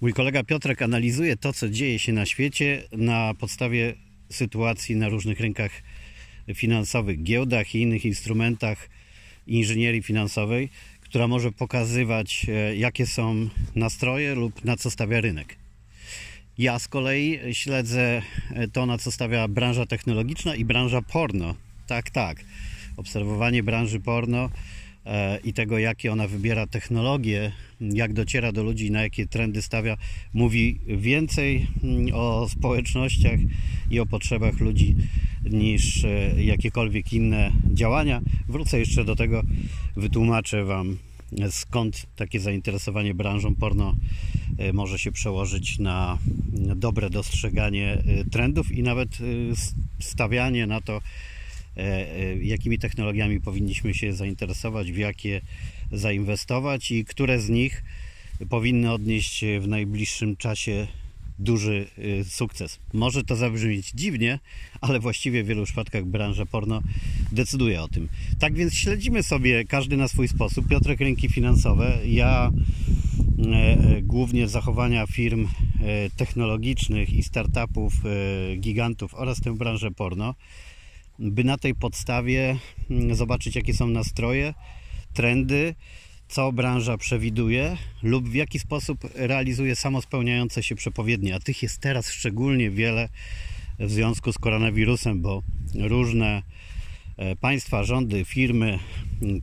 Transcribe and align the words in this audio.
Mój 0.00 0.12
kolega 0.12 0.44
Piotrek 0.44 0.82
analizuje 0.82 1.36
to, 1.36 1.52
co 1.52 1.68
dzieje 1.68 1.98
się 1.98 2.12
na 2.12 2.26
świecie 2.26 2.82
na 2.92 3.34
podstawie 3.34 3.94
sytuacji 4.30 4.96
na 4.96 5.08
różnych 5.08 5.40
rynkach 5.40 5.70
finansowych, 6.54 7.22
giełdach 7.22 7.74
i 7.74 7.80
innych 7.80 8.04
instrumentach 8.04 8.88
inżynierii 9.46 10.02
finansowej, 10.02 10.68
która 11.00 11.28
może 11.28 11.52
pokazywać, 11.52 12.46
e, 12.48 12.76
jakie 12.76 13.06
są 13.06 13.48
nastroje 13.74 14.34
lub 14.34 14.64
na 14.64 14.76
co 14.76 14.90
stawia 14.90 15.20
rynek. 15.20 15.56
Ja 16.58 16.78
z 16.78 16.88
kolei 16.88 17.54
śledzę 17.54 18.22
e, 18.54 18.68
to, 18.68 18.86
na 18.86 18.98
co 18.98 19.12
stawia 19.12 19.48
branża 19.48 19.86
technologiczna 19.86 20.54
i 20.54 20.64
branża 20.64 21.02
porno. 21.02 21.54
Tak, 21.86 22.10
tak. 22.10 22.44
Obserwowanie 22.96 23.62
branży 23.62 24.00
porno 24.00 24.50
i 25.44 25.52
tego, 25.52 25.78
jakie 25.78 26.12
ona 26.12 26.28
wybiera 26.28 26.66
technologie, 26.66 27.52
jak 27.80 28.12
dociera 28.12 28.52
do 28.52 28.62
ludzi, 28.62 28.90
na 28.90 29.02
jakie 29.02 29.26
trendy 29.26 29.62
stawia, 29.62 29.96
mówi 30.34 30.80
więcej 30.86 31.66
mm, 31.82 32.14
o 32.14 32.48
społecznościach 32.48 33.40
i 33.90 34.00
o 34.00 34.06
potrzebach 34.06 34.60
ludzi 34.60 34.94
niż 35.50 36.04
e, 36.04 36.42
jakiekolwiek 36.42 37.12
inne 37.12 37.52
działania. 37.72 38.20
Wrócę 38.48 38.78
jeszcze 38.78 39.04
do 39.04 39.16
tego, 39.16 39.42
wytłumaczę 39.96 40.64
Wam 40.64 40.96
skąd 41.50 42.06
takie 42.16 42.40
zainteresowanie 42.40 43.14
branżą 43.14 43.54
porno 43.54 43.94
e, 44.58 44.72
może 44.72 44.98
się 44.98 45.12
przełożyć 45.12 45.78
na 45.78 46.18
dobre 46.76 47.10
dostrzeganie 47.10 47.92
e, 47.92 48.24
trendów 48.24 48.72
i 48.72 48.82
nawet 48.82 49.18
stawianie 50.00 50.66
na 50.66 50.80
to, 50.80 51.00
jakimi 52.42 52.78
technologiami 52.78 53.40
powinniśmy 53.40 53.94
się 53.94 54.12
zainteresować, 54.12 54.92
w 54.92 54.96
jakie 54.96 55.40
zainwestować 55.92 56.90
i 56.90 57.04
które 57.04 57.40
z 57.40 57.48
nich 57.48 57.84
powinny 58.48 58.92
odnieść 58.92 59.44
w 59.60 59.68
najbliższym 59.68 60.36
czasie 60.36 60.86
duży 61.38 61.86
y, 61.98 62.24
sukces. 62.24 62.78
Może 62.92 63.24
to 63.24 63.36
zabrzmieć 63.36 63.90
dziwnie, 63.90 64.38
ale 64.80 65.00
właściwie 65.00 65.44
w 65.44 65.46
wielu 65.46 65.64
przypadkach 65.64 66.04
branża 66.04 66.46
porno 66.46 66.82
decyduje 67.32 67.82
o 67.82 67.88
tym. 67.88 68.08
Tak 68.38 68.54
więc 68.54 68.74
śledzimy 68.74 69.22
sobie 69.22 69.64
każdy 69.64 69.96
na 69.96 70.08
swój 70.08 70.28
sposób. 70.28 70.68
Piotrek 70.68 71.00
rynki 71.00 71.28
finansowe, 71.28 71.98
ja 72.06 72.52
e, 73.38 73.52
e, 73.52 74.02
głównie 74.02 74.48
zachowania 74.48 75.06
firm 75.06 75.48
e, 75.80 76.10
technologicznych 76.10 77.12
i 77.12 77.22
startupów, 77.22 77.92
gigantów 78.56 79.14
oraz 79.14 79.40
tę 79.40 79.56
branżę 79.56 79.90
porno, 79.90 80.34
by 81.18 81.44
na 81.44 81.58
tej 81.58 81.74
podstawie 81.74 82.58
mm, 82.90 83.14
zobaczyć 83.14 83.56
jakie 83.56 83.74
są 83.74 83.86
nastroje, 83.86 84.54
trendy, 85.14 85.74
co 86.28 86.52
branża 86.52 86.98
przewiduje 86.98 87.76
lub 88.02 88.28
w 88.28 88.34
jaki 88.34 88.58
sposób 88.58 88.98
realizuje 89.14 89.76
samospełniające 89.76 90.62
się 90.62 90.74
przepowiednie, 90.74 91.34
a 91.34 91.38
tych 91.38 91.62
jest 91.62 91.78
teraz 91.78 92.10
szczególnie 92.10 92.70
wiele 92.70 93.08
w 93.78 93.90
związku 93.90 94.32
z 94.32 94.38
koronawirusem, 94.38 95.22
bo 95.22 95.42
różne 95.74 96.42
e, 97.16 97.36
państwa, 97.36 97.84
rządy, 97.84 98.24
firmy, 98.24 98.78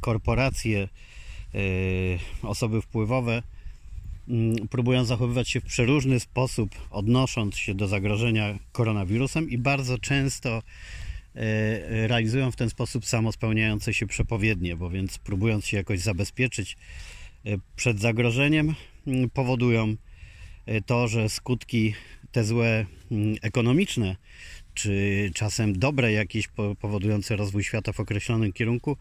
korporacje, 0.01 0.79
e, 0.83 0.88
osoby 2.41 2.81
wpływowe 2.81 3.44
próbują 4.69 5.05
zachowywać 5.05 5.49
się 5.49 5.61
w 5.61 5.66
przeróżny 5.66 6.19
sposób, 6.19 6.69
odnosząc 6.91 7.57
się 7.57 7.73
do 7.73 7.88
zagrożenia 7.88 8.59
koronawirusem 8.71 9.49
i 9.49 9.57
bardzo 9.57 9.97
często 9.97 10.61
realizują 12.08 12.52
w 12.52 12.56
ten 12.56 12.70
sposób 12.70 13.06
samospełniające 13.06 13.94
się 13.94 14.08
przepowiednie, 14.08 14.76
bo 14.76 14.89
więc 14.89 15.17
próbując 15.17 15.66
się 15.66 15.78
jakoś 15.78 16.00
zabezpieczyć 16.00 16.78
e, 17.45 17.58
przed 17.75 18.00
zagrożeniem, 18.00 18.75
powodują 19.34 19.95
e, 20.66 20.81
to, 20.81 21.08
że 21.08 21.30
skutki 21.30 21.94
te 22.31 22.44
złe 22.44 22.86
ekonomiczne, 23.42 24.16
czy 24.73 25.31
czasem 25.34 25.80
dobre 25.80 26.12
jakieś 26.12 26.48
powodujące 26.80 27.36
rozwój 27.36 27.63
świata 27.63 27.91
w 27.91 28.00
określonym 28.00 28.53
kierunku, 28.53 28.97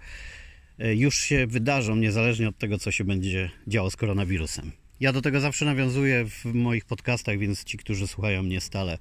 już 0.79 1.19
się 1.19 1.47
wydarzą, 1.47 1.97
niezależnie 1.97 2.49
od 2.49 2.59
tego, 2.59 2.79
co 2.79 2.93
się 2.93 3.05
będzie 3.05 3.51
działo 3.67 3.91
z 3.91 3.97
koronawirusem. 3.97 4.73
Ja 5.01 5.13
do 5.13 5.23
tego 5.23 5.41
zawsze 5.41 5.65
nawiązuję 5.65 6.25
w 6.25 6.45
moich 6.45 6.85
podcastach, 6.85 7.39
więc 7.39 7.65
ci, 7.65 7.79
którzy 7.79 8.07
słuchają 8.07 8.43
mnie 8.43 8.61
stale, 8.61 8.99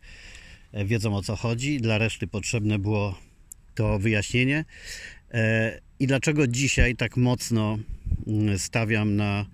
wiedzą 0.85 1.15
o 1.15 1.21
co 1.21 1.35
chodzi. 1.35 1.81
Dla 1.81 1.97
reszty 1.97 2.27
potrzebne 2.27 2.79
było 2.79 3.15
to 3.75 3.99
wyjaśnienie. 3.99 4.65
E, 5.31 5.79
I 5.99 6.07
dlaczego 6.07 6.47
dzisiaj 6.47 6.95
tak 6.95 7.17
mocno 7.17 7.79
mm, 8.27 8.59
stawiam 8.59 9.15
na 9.15 9.45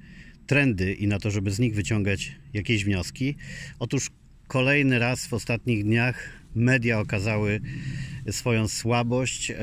trendy 0.48 0.94
i 0.94 1.08
na 1.08 1.20
to, 1.20 1.32
żeby 1.32 1.52
z 1.52 1.60
nich 1.60 1.76
wyciągać 1.76 2.36
jakieś 2.54 2.86
wnioski? 2.86 3.36
Otóż 3.80 4.10
kolejny 4.48 5.00
raz 5.00 5.28
w 5.28 5.34
ostatnich 5.34 5.84
dniach 5.84 6.30
media 6.56 7.00
okazały 7.00 7.62
swoją 8.32 8.68
słabość, 8.68 9.52
e, 9.52 9.56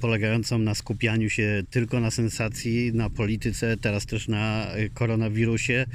polegającą 0.00 0.58
na 0.58 0.74
skupianiu 0.74 1.30
się 1.30 1.62
tylko 1.70 2.00
na 2.00 2.10
sensacji, 2.10 2.92
na 2.94 3.10
polityce, 3.10 3.76
teraz 3.76 4.06
też 4.06 4.28
na 4.28 4.66
koronawirusie 4.94 5.86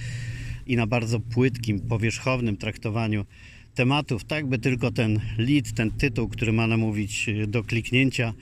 i 0.65 0.75
na 0.75 0.88
bardzo 0.88 1.19
płytkim, 1.19 1.79
powierzchownym 1.79 2.57
traktowaniu 2.57 3.25
tematów, 3.75 4.24
tak 4.24 4.47
by 4.47 4.59
tylko 4.59 4.91
ten 4.91 5.19
lead, 5.38 5.74
ten 5.74 5.91
tytuł, 5.91 6.28
który 6.28 6.53
ma 6.53 6.68
namówić 6.68 7.30
e, 7.30 7.47
do 7.47 7.63
kliknięcia, 7.63 8.34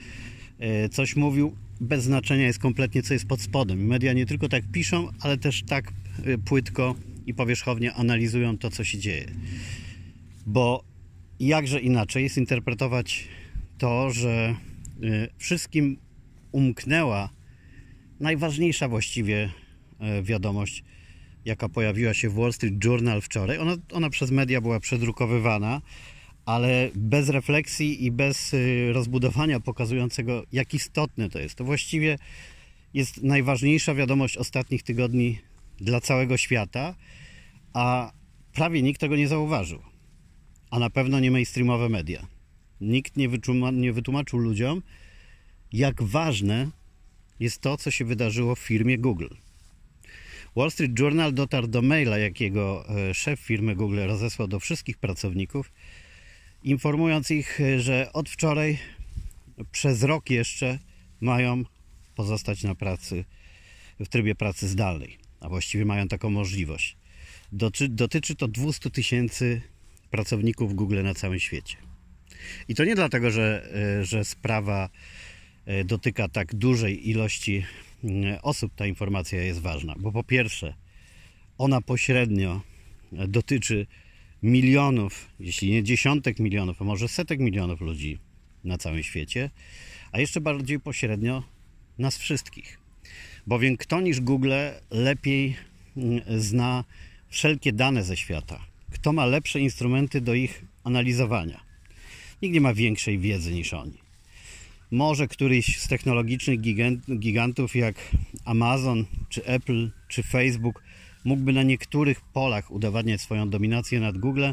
e, 0.58 0.88
coś 0.88 1.16
mówił, 1.16 1.56
bez 1.80 2.04
znaczenia 2.04 2.46
jest 2.46 2.58
kompletnie, 2.58 3.02
co 3.02 3.14
jest 3.14 3.26
pod 3.26 3.40
spodem. 3.40 3.86
Media 3.86 4.12
nie 4.12 4.26
tylko 4.26 4.48
tak 4.48 4.64
piszą, 4.72 5.08
ale 5.20 5.38
też 5.38 5.62
tak 5.62 5.92
e, 6.24 6.38
płytko 6.38 6.94
i 7.26 7.34
powierzchownie 7.34 7.94
analizują 7.94 8.58
to, 8.58 8.70
co 8.70 8.84
się 8.84 8.98
dzieje. 8.98 9.26
Bo 10.46 10.84
jakże 11.40 11.80
inaczej 11.80 12.22
jest 12.22 12.38
interpretować 12.38 13.28
to, 13.78 14.10
że 14.10 14.54
wszystkim 15.38 15.96
umknęła 16.52 17.30
najważniejsza 18.20 18.88
właściwie 18.88 19.50
wiadomość 20.22 20.84
jaka 21.44 21.68
pojawiła 21.68 22.14
się 22.14 22.28
w 22.28 22.34
Wall 22.34 22.52
Street 22.52 22.84
Journal 22.84 23.20
wczoraj. 23.20 23.58
Ona, 23.58 23.76
ona 23.92 24.10
przez 24.10 24.30
media 24.30 24.60
była 24.60 24.80
przedrukowywana, 24.80 25.82
ale 26.46 26.90
bez 26.94 27.28
refleksji 27.28 28.04
i 28.04 28.10
bez 28.10 28.54
y, 28.54 28.90
rozbudowania 28.92 29.60
pokazującego, 29.60 30.44
jak 30.52 30.74
istotne 30.74 31.30
to 31.30 31.38
jest. 31.38 31.54
To 31.54 31.64
właściwie 31.64 32.18
jest 32.94 33.22
najważniejsza 33.22 33.94
wiadomość 33.94 34.36
ostatnich 34.36 34.82
tygodni 34.82 35.38
dla 35.80 36.00
całego 36.00 36.36
świata, 36.36 36.94
a 37.72 38.12
prawie 38.52 38.82
nikt 38.82 39.00
tego 39.00 39.16
nie 39.16 39.28
zauważył. 39.28 39.82
A 40.70 40.78
na 40.78 40.90
pewno 40.90 41.20
nie 41.20 41.30
mainstreamowe 41.30 41.88
media. 41.88 42.26
Nikt 42.80 43.16
nie, 43.16 43.28
nie 43.72 43.92
wytłumaczył 43.92 44.38
ludziom, 44.38 44.82
jak 45.72 46.02
ważne 46.02 46.70
jest 47.40 47.60
to, 47.60 47.76
co 47.76 47.90
się 47.90 48.04
wydarzyło 48.04 48.54
w 48.54 48.58
firmie 48.58 48.98
Google. 48.98 49.34
Wall 50.56 50.70
Street 50.70 50.98
Journal 50.98 51.32
dotarł 51.32 51.66
do 51.66 51.82
maila, 51.82 52.18
jakiego 52.18 52.84
e, 52.88 53.14
szef 53.14 53.40
firmy 53.40 53.76
Google 53.76 54.00
rozesłał 54.06 54.48
do 54.48 54.60
wszystkich 54.60 54.98
pracowników, 54.98 55.72
informując 56.62 57.30
ich, 57.30 57.60
e, 57.60 57.80
że 57.80 58.12
od 58.12 58.28
wczoraj 58.28 58.78
przez 59.72 60.02
rok 60.02 60.30
jeszcze 60.30 60.78
mają 61.20 61.64
pozostać 62.14 62.62
na 62.62 62.74
pracy 62.74 63.24
w 64.00 64.08
trybie 64.08 64.34
pracy 64.34 64.68
zdalnej, 64.68 65.18
a 65.40 65.48
właściwie 65.48 65.84
mają 65.84 66.08
taką 66.08 66.30
możliwość. 66.30 66.96
Dotyczy 67.88 68.34
to 68.34 68.48
200 68.48 68.90
tysięcy 68.90 69.60
pracowników 70.10 70.74
Google 70.74 71.02
na 71.02 71.14
całym 71.14 71.40
świecie. 71.40 71.76
I 72.68 72.74
to 72.74 72.84
nie 72.84 72.94
dlatego, 72.94 73.30
że, 73.30 73.68
e, 74.00 74.04
że 74.04 74.24
sprawa 74.24 74.88
dotyka 75.84 76.28
tak 76.28 76.54
dużej 76.54 77.10
ilości 77.10 77.64
osób 78.42 78.72
ta 78.74 78.86
informacja 78.86 79.42
jest 79.42 79.60
ważna, 79.60 79.94
bo 79.98 80.12
po 80.12 80.24
pierwsze, 80.24 80.74
ona 81.58 81.80
pośrednio 81.80 82.60
dotyczy 83.12 83.86
milionów, 84.42 85.28
jeśli 85.40 85.70
nie 85.70 85.82
dziesiątek 85.82 86.38
milionów, 86.38 86.82
a 86.82 86.84
może 86.84 87.08
setek 87.08 87.40
milionów 87.40 87.80
ludzi 87.80 88.18
na 88.64 88.78
całym 88.78 89.02
świecie, 89.02 89.50
a 90.12 90.20
jeszcze 90.20 90.40
bardziej 90.40 90.80
pośrednio 90.80 91.42
nas 91.98 92.18
wszystkich. 92.18 92.78
Bowiem 93.46 93.76
kto 93.76 94.00
niż 94.00 94.20
Google 94.20 94.52
lepiej 94.90 95.56
mm, 95.96 96.20
zna 96.40 96.84
wszelkie 97.28 97.72
dane 97.72 98.04
ze 98.04 98.16
świata? 98.16 98.66
Kto 98.90 99.12
ma 99.12 99.26
lepsze 99.26 99.60
instrumenty 99.60 100.20
do 100.20 100.34
ich 100.34 100.64
analizowania? 100.84 101.60
Nikt 102.42 102.54
nie 102.54 102.60
ma 102.60 102.74
większej 102.74 103.18
wiedzy 103.18 103.52
niż 103.52 103.74
oni. 103.74 104.03
Może 104.90 105.28
któryś 105.28 105.80
z 105.80 105.88
technologicznych 105.88 106.60
gigantów 107.18 107.76
jak 107.76 107.96
Amazon, 108.44 109.04
czy 109.28 109.44
Apple, 109.44 109.90
czy 110.08 110.22
Facebook 110.22 110.82
mógłby 111.24 111.52
na 111.52 111.62
niektórych 111.62 112.20
polach 112.20 112.70
udowadniać 112.70 113.20
swoją 113.20 113.50
dominację 113.50 114.00
nad 114.00 114.18
Google 114.18 114.44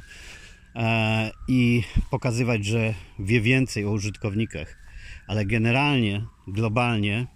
e, 0.76 1.32
i 1.48 1.84
pokazywać, 2.12 2.66
że 2.66 2.94
wie 3.20 3.42
więcej 3.42 3.86
o 3.86 3.92
użytkownikach. 3.92 4.78
Ale 5.28 5.46
generalnie, 5.46 6.26
globalnie, 6.48 7.28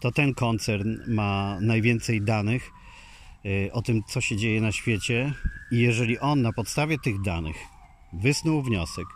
to 0.00 0.12
ten 0.12 0.34
koncern 0.34 0.98
ma 1.06 1.58
najwięcej 1.60 2.22
danych 2.22 2.70
y, 3.46 3.72
o 3.72 3.82
tym, 3.82 4.02
co 4.08 4.20
się 4.20 4.36
dzieje 4.36 4.60
na 4.60 4.72
świecie. 4.72 5.32
I 5.70 5.78
jeżeli 5.78 6.18
on 6.18 6.42
na 6.42 6.52
podstawie 6.52 6.98
tych 6.98 7.22
danych 7.22 7.56
wysnuł 8.12 8.62
wniosek, 8.62 9.06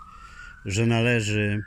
że 0.64 0.86
należy 0.86 1.62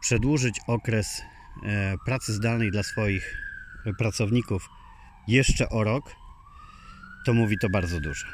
przedłużyć 0.00 0.60
okres 0.66 1.22
e, 1.62 1.94
pracy 2.04 2.32
zdalnej 2.32 2.70
dla 2.70 2.82
swoich 2.82 3.36
pracowników 3.98 4.68
jeszcze 5.28 5.68
o 5.68 5.84
rok, 5.84 6.14
to 7.24 7.34
mówi 7.34 7.58
to 7.58 7.68
bardzo 7.68 8.00
dużo. 8.00 8.26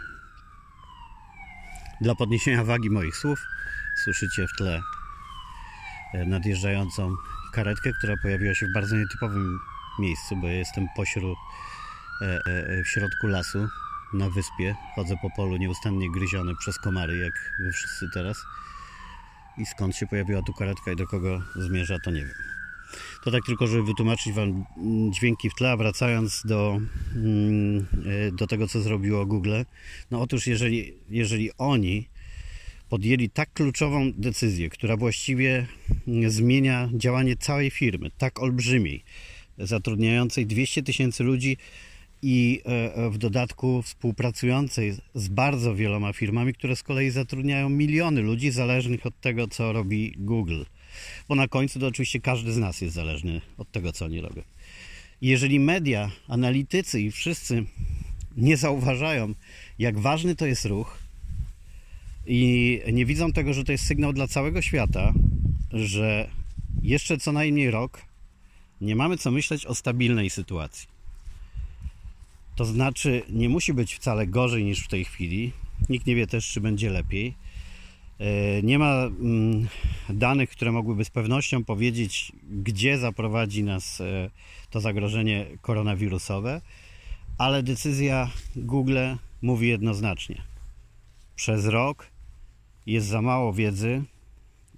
Dla 2.01 2.15
podniesienia 2.15 2.65
wagi 2.65 2.91
moich 2.91 3.17
słów 3.17 3.47
słyszycie 4.05 4.47
w 4.47 4.57
tle 4.57 4.83
e, 6.15 6.25
nadjeżdżającą 6.25 7.15
karetkę, 7.53 7.91
która 7.99 8.15
pojawiła 8.23 8.55
się 8.55 8.67
w 8.67 8.73
bardzo 8.73 8.97
nietypowym 8.97 9.59
miejscu, 9.99 10.37
bo 10.37 10.47
ja 10.47 10.55
jestem 10.55 10.87
pośród, 10.97 11.39
e, 12.23 12.83
w 12.83 12.89
środku 12.89 13.27
lasu 13.27 13.69
na 14.13 14.31
wyspie. 14.31 14.75
Chodzę 14.95 15.17
po 15.23 15.31
polu 15.31 15.57
nieustannie 15.57 16.11
gryziony 16.11 16.57
przez 16.57 16.79
komary, 16.79 17.19
jak 17.19 17.53
wy 17.59 17.73
wszyscy 17.73 18.09
teraz. 18.15 18.47
I 19.59 19.67
skąd 19.67 19.97
się 19.97 20.07
pojawiła 20.07 20.43
tu 20.43 20.53
karetka 20.53 20.93
i 20.93 20.97
do 20.97 21.07
kogo 21.07 21.43
zmierza, 21.57 21.99
to 22.05 22.11
nie 22.11 22.21
wiem. 22.21 22.35
To 23.25 23.31
tak 23.31 23.45
tylko, 23.47 23.67
żeby 23.67 23.83
wytłumaczyć 23.83 24.33
Wam 24.33 24.65
dźwięki 25.11 25.51
w 25.51 25.55
tle, 25.55 25.77
wracając 25.77 26.43
do, 26.45 26.81
mm, 27.17 27.87
do 28.33 28.47
tego, 28.47 28.69
co 28.69 28.81
zrobiło 28.81 29.27
Google. 29.27 29.63
No 30.11 30.21
otóż, 30.21 30.47
jeżeli, 30.47 30.95
jeżeli 31.11 31.51
oni 31.59 32.09
podjęli 32.89 33.31
tak 33.31 33.53
kluczową 33.53 34.13
decyzję, 34.13 34.71
która 34.71 34.97
właściwie 34.97 35.67
zmienia 36.27 36.89
działanie 36.95 37.37
całej 37.37 37.71
firmy, 37.71 38.11
tak 38.19 38.43
olbrzymiej, 38.43 39.05
zatrudniającej 39.59 40.47
200 40.47 40.83
tysięcy 40.83 41.25
ludzi 41.25 41.57
i 42.27 42.63
e, 42.65 43.11
w 43.11 43.19
dodatku 43.19 43.83
współpracującej 43.83 44.95
z 45.15 45.29
bardzo 45.29 45.75
wieloma 45.75 46.13
firmami, 46.13 46.55
które 46.55 46.77
z 46.77 46.83
kolei 46.83 47.11
zatrudniają 47.11 47.69
miliony 47.69 48.23
ludzi, 48.23 48.51
zależnych 48.51 49.07
od 49.07 49.21
tego, 49.21 49.49
co 49.49 49.73
robi 49.73 50.15
Google. 50.17 50.63
Bo 51.29 51.35
na 51.35 51.49
końcu 51.49 51.81
to 51.81 51.87
oczywiście 51.87 52.21
każdy 52.21 52.53
z 52.53 52.59
nas 52.59 52.81
jest 52.81 52.95
zależny 52.95 53.41
od 53.59 53.71
tego, 53.71 53.93
co 53.93 54.05
oni 54.05 54.21
robią. 54.21 54.43
Jeżeli 55.21 55.61
media, 55.61 56.11
analitycy 56.29 57.01
i 57.01 57.11
wszyscy 57.11 57.65
nie 58.37 58.57
zauważają, 58.57 59.35
jak 59.79 59.99
ważny 59.99 60.37
to 60.37 60.47
jest 60.47 60.65
ruch, 60.65 60.99
i 62.27 62.81
nie 62.93 63.07
widzą 63.07 63.33
tego, 63.33 63.55
że 63.55 63.65
to 63.65 63.73
jest 63.73 63.87
sygnał 63.87 64.13
dla 64.13 64.29
całego 64.29 64.63
świata, 64.63 65.13
że 65.73 66.31
jeszcze 66.83 67.19
co 67.19 67.33
najmniej 67.33 67.71
rok 67.71 68.03
nie 68.81 68.97
mamy 68.97 69.17
co 69.17 69.31
myśleć 69.31 69.67
o 69.67 69.75
stabilnej 69.75 70.31
sytuacji. 70.31 70.94
To 72.57 72.65
znaczy, 72.65 73.23
nie 73.31 73.49
musi 73.49 73.75
być 73.75 73.95
wcale 73.95 74.27
gorzej 74.27 74.65
niż 74.65 74.85
w 74.85 74.89
tej 74.89 75.05
chwili. 75.05 75.53
Nikt 75.89 76.07
nie 76.07 76.15
wie 76.15 76.27
też, 76.27 76.53
czy 76.53 76.61
będzie 76.61 76.91
lepiej. 76.91 77.35
E, 78.19 78.63
nie 78.63 78.79
ma 78.79 79.05
mm, 79.05 79.69
danych, 80.09 80.51
które 80.51 80.73
mogłyby 80.73 81.05
z 81.05 81.11
pewnością 81.11 81.65
powiedzieć, 81.65 82.33
gdzie 82.51 82.99
zaprowadzi 82.99 83.65
nas 83.65 84.01
e, 84.01 84.31
to 84.71 84.81
zagrożenie 84.81 85.47
koronawirusowe, 85.63 86.61
ale 87.39 87.63
decyzja 87.63 88.31
Google 88.57 88.99
mówi 89.43 89.69
jednoznacznie. 89.69 90.43
Przez 91.37 91.67
rok 91.67 92.07
jest 92.87 93.07
za 93.07 93.23
mało 93.23 93.53
wiedzy, 93.53 94.03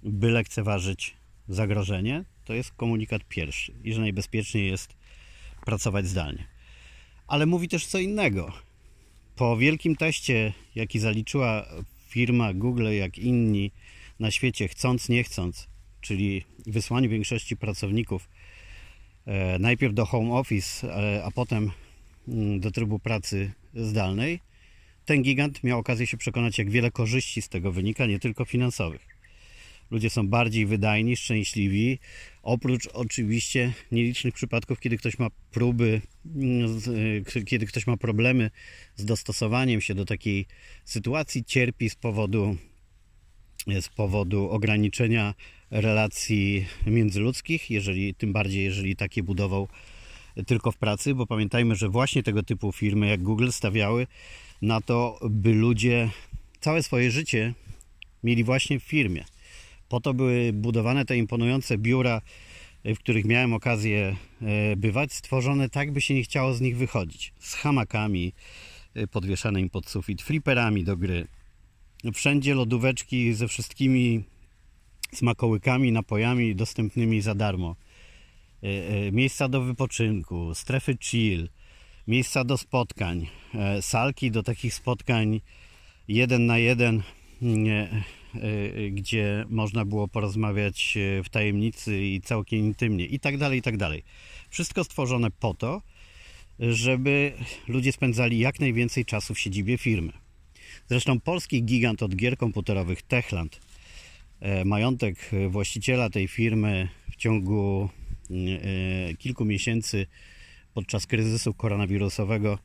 by 0.03 0.31
lekceważyć 0.31 1.15
zagrożenie. 1.47 2.23
To 2.45 2.53
jest 2.53 2.71
komunikat 2.71 3.21
pierwszy 3.29 3.73
i 3.83 3.93
że 3.93 4.01
najbezpieczniej 4.01 4.67
jest 4.67 4.93
pracować 5.65 6.07
zdalnie. 6.07 6.56
Ale 7.27 7.45
mówi 7.45 7.67
też 7.67 7.85
co 7.85 7.99
innego. 7.99 8.53
Po 9.35 9.57
wielkim 9.57 9.95
teście, 9.95 10.53
jaki 10.75 10.99
zaliczyła 10.99 11.65
firma 12.07 12.53
Google, 12.53 12.87
jak 12.91 13.17
inni 13.17 13.71
na 14.19 14.31
świecie, 14.31 14.67
chcąc, 14.67 15.09
nie 15.09 15.23
chcąc, 15.23 15.67
czyli 16.01 16.43
wysłaniu 16.67 17.09
większości 17.09 17.57
pracowników 17.57 18.29
e, 19.25 19.59
najpierw 19.59 19.93
do 19.93 20.05
home 20.05 20.33
office, 20.33 20.87
e, 20.87 21.23
a 21.23 21.31
potem 21.31 21.71
mm, 22.27 22.59
do 22.59 22.71
trybu 22.71 22.99
pracy 22.99 23.51
zdalnej, 23.73 24.39
ten 25.05 25.21
gigant 25.23 25.63
miał 25.63 25.79
okazję 25.79 26.07
się 26.07 26.17
przekonać, 26.17 26.57
jak 26.57 26.69
wiele 26.69 26.91
korzyści 26.91 27.41
z 27.41 27.49
tego 27.49 27.71
wynika, 27.71 28.05
nie 28.05 28.19
tylko 28.19 28.45
finansowych. 28.45 29.16
Ludzie 29.91 30.09
są 30.09 30.27
bardziej 30.27 30.65
wydajni, 30.65 31.17
szczęśliwi, 31.17 31.99
oprócz 32.43 32.87
oczywiście 32.93 33.73
nielicznych 33.91 34.33
przypadków, 34.33 34.79
kiedy 34.79 34.97
ktoś 34.97 35.19
ma 35.19 35.27
próby, 35.51 36.01
mm, 36.35 36.79
kiedy 37.45 37.65
ktoś 37.65 37.87
ma 37.87 37.97
problemy 37.97 38.51
z 38.95 39.05
dostosowaniem 39.05 39.81
się 39.81 39.95
do 39.95 40.05
takiej 40.05 40.45
sytuacji, 40.85 41.45
cierpi 41.45 41.89
z 41.89 41.95
powodu, 41.95 42.57
z 43.81 43.89
powodu 43.89 44.49
ograniczenia 44.49 45.33
relacji 45.71 46.65
międzyludzkich, 46.85 47.71
jeżeli, 47.71 48.15
tym 48.15 48.33
bardziej 48.33 48.63
jeżeli 48.63 48.95
takie 48.95 49.23
budował 49.23 49.67
tylko 50.45 50.71
w 50.71 50.77
pracy, 50.77 51.15
bo 51.15 51.25
pamiętajmy, 51.27 51.75
że 51.75 51.89
właśnie 51.89 52.23
tego 52.23 52.43
typu 52.43 52.71
firmy 52.71 53.07
jak 53.07 53.23
Google 53.23 53.49
stawiały 53.49 54.07
na 54.61 54.81
to, 54.81 55.19
by 55.29 55.53
ludzie 55.53 56.09
całe 56.59 56.83
swoje 56.83 57.11
życie 57.11 57.53
mieli 58.23 58.43
właśnie 58.43 58.79
w 58.79 58.83
firmie. 58.83 59.23
Po 59.89 59.99
to 60.01 60.13
były 60.13 60.53
budowane 60.53 61.05
te 61.05 61.17
imponujące 61.17 61.77
biura, 61.77 62.21
w 62.85 62.99
których 62.99 63.25
miałem 63.25 63.53
okazję 63.53 64.15
e, 64.41 64.75
bywać, 64.75 65.13
stworzone 65.13 65.69
tak, 65.69 65.91
by 65.91 66.01
się 66.01 66.13
nie 66.13 66.23
chciało 66.23 66.53
z 66.53 66.61
nich 66.61 66.77
wychodzić. 66.77 67.33
Z 67.39 67.53
hamakami 67.53 68.33
e, 68.93 69.07
podwieszanymi 69.07 69.69
pod 69.69 69.89
sufit, 69.89 70.21
fliperami 70.21 70.83
do 70.83 70.97
gry. 70.97 71.27
Wszędzie 72.13 72.55
lodóweczki 72.55 73.33
ze 73.33 73.47
wszystkimi 73.47 74.23
smakołykami, 75.13 75.91
napojami 75.91 76.55
dostępnymi 76.55 77.21
za 77.21 77.35
darmo. 77.35 77.75
Miejsca 79.11 79.49
do 79.49 79.61
wypoczynku, 79.61 80.55
strefy 80.55 80.97
chill, 81.01 81.49
miejsca 82.07 82.43
do 82.43 82.57
spotkań, 82.57 83.27
salki 83.81 84.31
do 84.31 84.43
takich 84.43 84.73
spotkań 84.73 85.41
jeden 86.07 86.45
na 86.45 86.57
jeden, 86.57 87.03
gdzie 88.91 89.45
można 89.49 89.85
było 89.85 90.07
porozmawiać 90.07 90.97
w 91.23 91.29
tajemnicy 91.29 92.03
i 92.03 92.21
całkiem 92.21 92.59
intymnie 92.59 93.05
i 93.05 93.19
tak 93.19 93.37
dalej, 93.37 93.59
i 93.59 93.61
tak 93.61 93.77
dalej. 93.77 94.03
Wszystko 94.49 94.83
stworzone 94.83 95.31
po 95.31 95.53
to, 95.53 95.81
żeby 96.59 97.33
ludzie 97.67 97.91
spędzali 97.91 98.39
jak 98.39 98.59
najwięcej 98.59 99.05
czasu 99.05 99.33
w 99.33 99.39
siedzibie 99.39 99.77
firmy. 99.77 100.13
Zresztą 100.89 101.19
polski 101.19 101.63
gigant 101.63 102.03
od 102.03 102.15
gier 102.15 102.37
komputerowych 102.37 103.01
Techland, 103.01 103.59
majątek 104.65 105.31
właściciela 105.49 106.09
tej 106.09 106.27
firmy 106.27 106.89
w 107.11 107.15
ciągu 107.15 107.89
kilku 109.19 109.45
miesięcy 109.45 110.07
podczas 110.73 111.07
kryzysu 111.07 111.53
koronawirusowego 111.53 112.59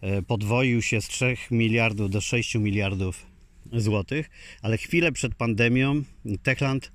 e, 0.00 0.22
podwoił 0.22 0.82
się 0.82 1.00
z 1.00 1.08
3 1.08 1.36
miliardów 1.50 2.10
do 2.10 2.20
6 2.20 2.54
miliardów 2.54 3.26
złotych, 3.72 4.30
ale 4.62 4.76
chwilę 4.76 5.12
przed 5.12 5.34
pandemią 5.34 6.02
Techland 6.42 6.92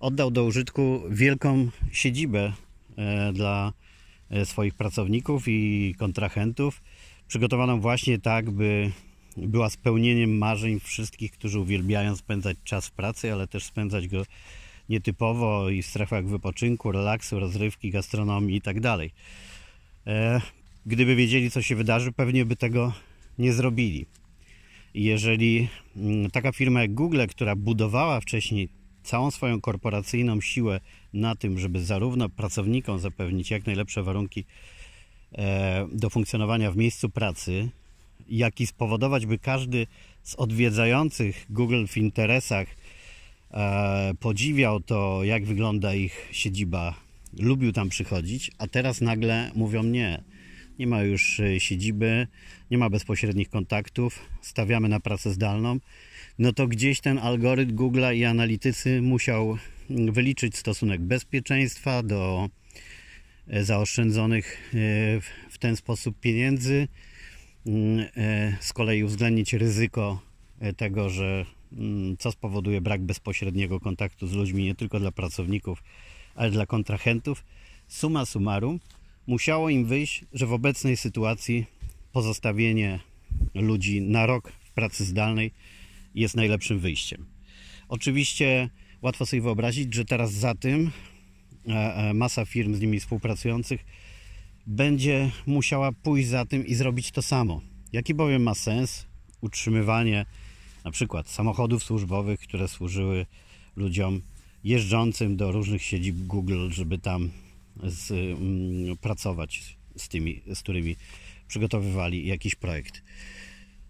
oddał 0.00 0.30
do 0.30 0.44
użytku 0.44 1.02
wielką 1.10 1.68
siedzibę 1.92 2.52
e, 2.96 3.32
dla 3.32 3.72
e, 4.30 4.46
swoich 4.46 4.74
pracowników 4.74 5.44
i 5.46 5.94
kontrahentów, 5.98 6.82
przygotowaną 7.28 7.80
właśnie 7.80 8.18
tak, 8.18 8.50
by 8.50 8.90
była 9.36 9.70
spełnieniem 9.70 10.38
marzeń 10.38 10.80
wszystkich, 10.80 11.32
którzy 11.32 11.60
uwielbiają 11.60 12.16
spędzać 12.16 12.56
czas 12.64 12.86
w 12.86 12.92
pracy, 12.92 13.32
ale 13.32 13.46
też 13.46 13.64
spędzać 13.64 14.08
go 14.08 14.22
nietypowo 14.88 15.70
i 15.70 15.82
w 15.82 15.86
strefach 15.86 16.26
wypoczynku, 16.26 16.92
relaksu, 16.92 17.40
rozrywki, 17.40 17.90
gastronomii 17.90 18.54
itd. 18.54 18.80
Tak 18.80 19.10
E, 20.06 20.40
gdyby 20.86 21.16
wiedzieli, 21.16 21.50
co 21.50 21.62
się 21.62 21.76
wydarzy, 21.76 22.12
pewnie 22.12 22.44
by 22.44 22.56
tego 22.56 22.92
nie 23.38 23.52
zrobili. 23.52 24.06
Jeżeli 24.94 25.68
mm, 25.96 26.30
taka 26.30 26.52
firma 26.52 26.82
jak 26.82 26.94
Google, 26.94 27.20
która 27.28 27.56
budowała 27.56 28.20
wcześniej 28.20 28.68
całą 29.02 29.30
swoją 29.30 29.60
korporacyjną 29.60 30.40
siłę 30.40 30.80
na 31.12 31.34
tym, 31.34 31.58
żeby 31.58 31.84
zarówno 31.84 32.28
pracownikom 32.28 32.98
zapewnić 32.98 33.50
jak 33.50 33.66
najlepsze 33.66 34.02
warunki 34.02 34.44
e, 35.32 35.88
do 35.92 36.10
funkcjonowania 36.10 36.70
w 36.70 36.76
miejscu 36.76 37.10
pracy, 37.10 37.68
jak 38.28 38.60
i 38.60 38.66
spowodować, 38.66 39.26
by 39.26 39.38
każdy 39.38 39.86
z 40.22 40.34
odwiedzających 40.34 41.46
Google 41.50 41.86
w 41.86 41.96
interesach 41.96 42.68
e, 43.50 44.14
podziwiał 44.20 44.80
to, 44.80 45.24
jak 45.24 45.44
wygląda 45.44 45.94
ich 45.94 46.28
siedziba 46.32 47.04
lubił 47.38 47.72
tam 47.72 47.88
przychodzić, 47.88 48.50
a 48.58 48.66
teraz 48.66 49.00
nagle 49.00 49.50
mówią 49.54 49.82
nie. 49.82 50.22
Nie 50.78 50.86
ma 50.86 51.02
już 51.02 51.40
e, 51.40 51.60
siedziby, 51.60 52.26
nie 52.74 52.78
ma 52.78 52.90
bezpośrednich 52.90 53.48
kontaktów, 53.48 54.18
stawiamy 54.40 54.88
na 54.88 55.00
pracę 55.00 55.30
zdalną. 55.30 55.78
No 56.38 56.52
to 56.52 56.66
gdzieś 56.66 57.00
ten 57.00 57.18
algorytm 57.18 57.76
Google'a 57.76 58.14
i 58.14 58.24
analitycy 58.24 59.02
musiał 59.02 59.58
mm, 59.90 60.12
wyliczyć 60.12 60.56
stosunek 60.56 61.00
bezpieczeństwa 61.00 62.02
do 62.02 62.48
e, 63.48 63.64
zaoszczędzonych 63.64 64.74
e, 64.74 64.76
w 65.50 65.58
ten 65.58 65.76
sposób 65.76 66.20
pieniędzy 66.20 66.88
mm, 67.66 68.06
e, 68.16 68.56
z 68.60 68.72
kolei 68.72 69.04
uwzględnić 69.04 69.52
ryzyko 69.52 70.20
tego, 70.76 71.10
że 71.10 71.46
mm, 71.72 72.16
co 72.16 72.32
spowoduje 72.32 72.80
brak 72.80 73.02
bezpośredniego 73.02 73.80
kontaktu 73.80 74.26
z 74.26 74.32
ludźmi 74.32 74.64
nie 74.64 74.74
tylko 74.74 75.00
dla 75.00 75.12
pracowników, 75.12 75.82
ale 76.34 76.50
dla 76.50 76.66
kontrahentów. 76.66 77.44
Suma 77.88 78.26
summarum, 78.26 78.80
musiało 79.26 79.70
im 79.70 79.84
wyjść, 79.84 80.24
że 80.32 80.46
w 80.46 80.52
obecnej 80.52 80.96
sytuacji 80.96 81.66
pozostawienie 82.14 83.00
ludzi 83.54 84.00
na 84.02 84.26
rok 84.26 84.52
w 84.64 84.70
pracy 84.70 85.04
zdalnej 85.04 85.50
jest 86.14 86.36
najlepszym 86.36 86.78
wyjściem. 86.78 87.26
Oczywiście 87.88 88.70
łatwo 89.02 89.26
sobie 89.26 89.42
wyobrazić, 89.42 89.94
że 89.94 90.04
teraz 90.04 90.32
za 90.32 90.54
tym 90.54 90.90
e, 91.68 91.72
e, 91.72 92.14
masa 92.14 92.44
firm 92.44 92.74
z 92.74 92.80
nimi 92.80 93.00
współpracujących 93.00 93.84
będzie 94.66 95.30
musiała 95.46 95.92
pójść 95.92 96.28
za 96.28 96.44
tym 96.44 96.66
i 96.66 96.74
zrobić 96.74 97.10
to 97.10 97.22
samo. 97.22 97.60
Jaki 97.92 98.14
bowiem 98.14 98.42
ma 98.42 98.54
sens 98.54 99.06
utrzymywanie 99.40 100.26
na 100.84 100.90
przykład 100.90 101.28
samochodów 101.28 101.84
służbowych, 101.84 102.40
które 102.40 102.68
służyły 102.68 103.26
ludziom 103.76 104.20
jeżdżącym 104.64 105.36
do 105.36 105.52
różnych 105.52 105.82
siedzib 105.82 106.16
Google, 106.16 106.70
żeby 106.70 106.98
tam 106.98 107.30
z, 107.82 108.10
mm, 108.10 108.96
pracować 108.96 109.76
z 109.96 110.08
tymi, 110.08 110.42
z 110.54 110.60
którymi 110.60 110.96
przygotowywali 111.48 112.26
jakiś 112.26 112.54
projekt. 112.54 113.02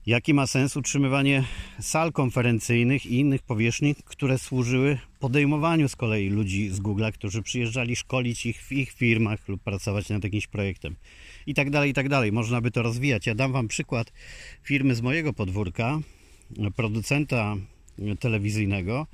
Jaki 0.07 0.35
ma 0.35 0.47
sens 0.47 0.77
utrzymywanie 0.77 1.45
sal 1.81 2.13
konferencyjnych 2.13 3.07
i 3.07 3.15
innych 3.19 3.43
powierzchni, 3.43 3.95
które 4.05 4.39
służyły 4.39 4.99
podejmowaniu 5.21 5.89
z 5.89 5.97
kolei 5.97 6.29
ludzi 6.29 6.69
z 6.69 6.81
Google, 6.81 7.05
którzy 7.15 7.43
przyjeżdżali 7.43 7.97
szkolić 7.97 8.47
ich 8.47 8.63
w 8.63 8.73
ich 8.73 8.93
firmach 8.93 9.49
lub 9.49 9.63
pracować 9.63 10.09
nad 10.09 10.25
jakimś 10.25 10.47
projektem 10.47 10.97
i 11.47 11.55
tak 11.55 11.71
dalej, 11.71 11.91
i 11.91 11.95
tak 11.95 12.09
dalej. 12.09 12.33
Można 12.33 12.61
by 12.61 12.71
to 12.71 12.83
rozwijać. 12.83 13.27
Ja 13.27 13.35
dam 13.35 13.53
Wam 13.53 13.69
przykład 13.69 14.13
firmy 14.63 14.95
z 14.95 15.03
mojego 15.03 15.33
podwórka, 15.33 16.01
producenta 16.77 17.57
telewizyjnego, 18.21 19.07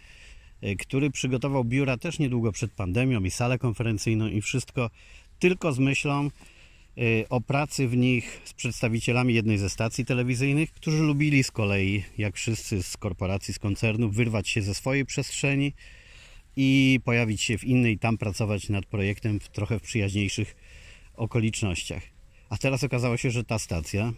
który 0.79 1.11
przygotował 1.11 1.65
biura 1.65 1.97
też 1.97 2.19
niedługo 2.19 2.53
przed 2.53 2.73
pandemią 2.73 3.25
i 3.25 3.31
salę 3.31 3.59
konferencyjną 3.59 4.27
i 4.27 4.41
wszystko 4.41 4.91
tylko 5.39 5.73
z 5.73 5.79
myślą, 5.79 6.31
o 7.29 7.41
pracy 7.41 7.89
w 7.89 7.97
nich 7.97 8.41
z 8.45 8.53
przedstawicielami 8.53 9.35
jednej 9.35 9.59
ze 9.59 9.71
stacji 9.71 10.05
telewizyjnych, 10.05 10.73
którzy 10.73 11.03
lubili 11.03 11.45
z 11.45 11.51
kolei, 11.51 12.05
jak 12.19 12.37
wszyscy 12.37 12.83
z 12.83 12.97
korporacji, 12.97 13.55
z 13.55 13.59
koncernów, 13.59 14.15
wyrwać 14.15 14.49
się 14.49 14.63
ze 14.63 14.75
swojej 14.75 15.07
przestrzeni 15.07 15.73
i 16.57 17.01
pojawić 17.05 17.43
się 17.43 17.59
w 17.59 17.65
innej, 17.65 17.99
tam 17.99 18.19
pracować 18.19 18.69
nad 18.69 18.87
projektem 18.87 19.41
w 19.41 19.49
trochę 19.49 19.79
w 19.79 19.83
przyjaźniejszych 19.83 20.57
okolicznościach. 21.15 22.03
A 22.51 22.59
teraz 22.59 22.85
okazało 22.85 23.17
się, 23.17 23.31
że 23.31 23.45
ta 23.45 23.59
stacja 23.59 24.13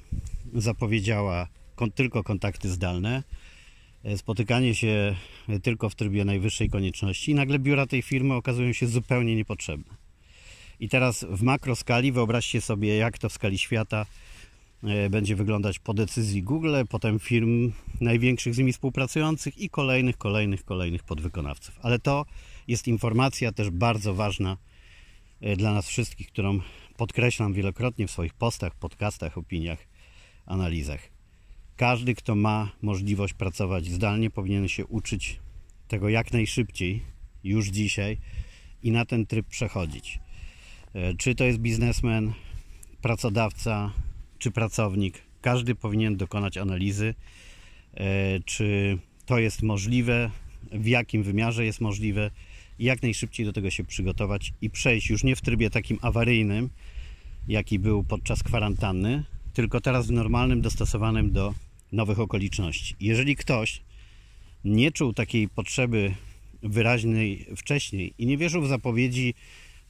zapowiedziała 0.54 1.48
kon 1.74 1.92
tylko 1.92 2.22
kontakty 2.22 2.68
zdalne, 2.68 3.22
y, 4.06 4.18
spotykanie 4.18 4.74
się 4.74 5.16
tylko 5.62 5.88
w 5.88 5.94
trybie 5.94 6.24
najwyższej 6.24 6.70
konieczności 6.70 7.30
i 7.30 7.34
nagle 7.34 7.58
biura 7.58 7.86
tej 7.86 8.02
firmy 8.02 8.34
okazują 8.34 8.72
się 8.72 8.86
zupełnie 8.86 9.36
niepotrzebne. 9.36 10.01
I 10.82 10.88
teraz 10.88 11.24
w 11.28 11.42
makroskali 11.42 12.12
wyobraźcie 12.12 12.60
sobie, 12.60 12.96
jak 12.96 13.18
to 13.18 13.28
w 13.28 13.32
skali 13.32 13.58
świata 13.58 14.06
e, 14.84 15.10
będzie 15.10 15.36
wyglądać 15.36 15.78
po 15.78 15.94
decyzji 15.94 16.42
Google, 16.42 16.76
potem 16.88 17.18
firm 17.18 17.72
największych 18.00 18.54
z 18.54 18.58
nimi 18.58 18.72
współpracujących 18.72 19.58
i 19.58 19.70
kolejnych, 19.70 20.18
kolejnych, 20.18 20.64
kolejnych 20.64 21.02
podwykonawców. 21.02 21.78
Ale 21.82 21.98
to 21.98 22.24
jest 22.68 22.88
informacja 22.88 23.52
też 23.52 23.70
bardzo 23.70 24.14
ważna 24.14 24.56
e, 25.40 25.56
dla 25.56 25.74
nas 25.74 25.88
wszystkich, 25.88 26.28
którą 26.28 26.60
podkreślam 26.96 27.52
wielokrotnie 27.52 28.06
w 28.06 28.10
swoich 28.10 28.34
postach, 28.34 28.74
podcastach, 28.74 29.38
opiniach, 29.38 29.78
analizach. 30.46 31.00
Każdy, 31.76 32.14
kto 32.14 32.34
ma 32.34 32.70
możliwość 32.82 33.34
pracować 33.34 33.86
zdalnie, 33.86 34.30
powinien 34.30 34.68
się 34.68 34.86
uczyć 34.86 35.40
tego 35.88 36.08
jak 36.08 36.32
najszybciej, 36.32 37.02
już 37.44 37.68
dzisiaj 37.68 38.18
i 38.82 38.90
na 38.90 39.04
ten 39.04 39.26
tryb 39.26 39.46
przechodzić. 39.46 40.20
E, 40.94 41.14
czy 41.14 41.34
to 41.34 41.44
jest 41.44 41.58
biznesmen, 41.58 42.32
pracodawca, 43.02 43.92
czy 44.38 44.50
pracownik, 44.50 45.22
każdy 45.40 45.74
powinien 45.74 46.16
dokonać 46.16 46.56
analizy, 46.56 47.14
e, 47.94 48.40
czy 48.40 48.98
to 49.26 49.38
jest 49.38 49.62
możliwe, 49.62 50.30
w 50.72 50.86
jakim 50.86 51.22
wymiarze 51.22 51.64
jest 51.64 51.80
możliwe, 51.80 52.30
jak 52.78 53.02
najszybciej 53.02 53.46
do 53.46 53.52
tego 53.52 53.70
się 53.70 53.84
przygotować 53.84 54.52
i 54.60 54.70
przejść 54.70 55.10
już 55.10 55.24
nie 55.24 55.36
w 55.36 55.40
trybie 55.40 55.70
takim 55.70 55.98
awaryjnym, 56.02 56.70
jaki 57.48 57.78
był 57.78 58.04
podczas 58.04 58.42
kwarantanny, 58.42 59.24
tylko 59.52 59.80
teraz 59.80 60.06
w 60.06 60.10
normalnym, 60.10 60.60
dostosowanym 60.60 61.32
do 61.32 61.54
nowych 61.92 62.20
okoliczności. 62.20 62.96
Jeżeli 63.00 63.36
ktoś 63.36 63.82
nie 64.64 64.92
czuł 64.92 65.12
takiej 65.12 65.48
potrzeby 65.48 66.14
wyraźnej 66.62 67.46
wcześniej 67.56 68.14
i 68.18 68.26
nie 68.26 68.38
wierzył 68.38 68.62
w 68.62 68.68
zapowiedzi 68.68 69.34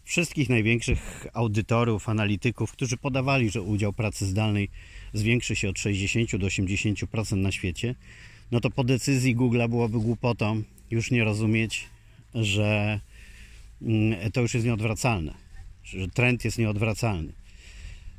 wszystkich 0.05 0.49
największych 0.49 1.27
audytorów, 1.33 2.09
analityków, 2.09 2.73
którzy 2.73 2.97
podawali, 2.97 3.51
że 3.51 3.63
udział 3.63 3.93
pracy 3.93 4.27
zdalnej 4.27 4.69
zwiększy 5.13 5.57
się 5.57 5.69
od 5.69 5.79
60 5.79 6.37
do 6.37 6.47
80% 6.47 7.37
na 7.37 7.53
świecie, 7.53 7.95
no 8.51 8.61
to 8.61 8.71
po 8.71 8.85
decyzji 8.85 9.35
Google 9.35 9.63
byłoby 9.69 9.99
głupotą 9.99 10.63
już 10.91 11.11
nie 11.11 11.25
rozumieć, 11.25 11.89
że 12.35 13.01
mm, 13.83 14.33
to 14.33 14.41
już 14.41 14.55
jest 14.55 14.67
nieodwracalne, 14.67 15.35
że 15.85 16.09
trend 16.09 16.45
jest 16.45 16.59
nieodwracalny. 16.59 17.33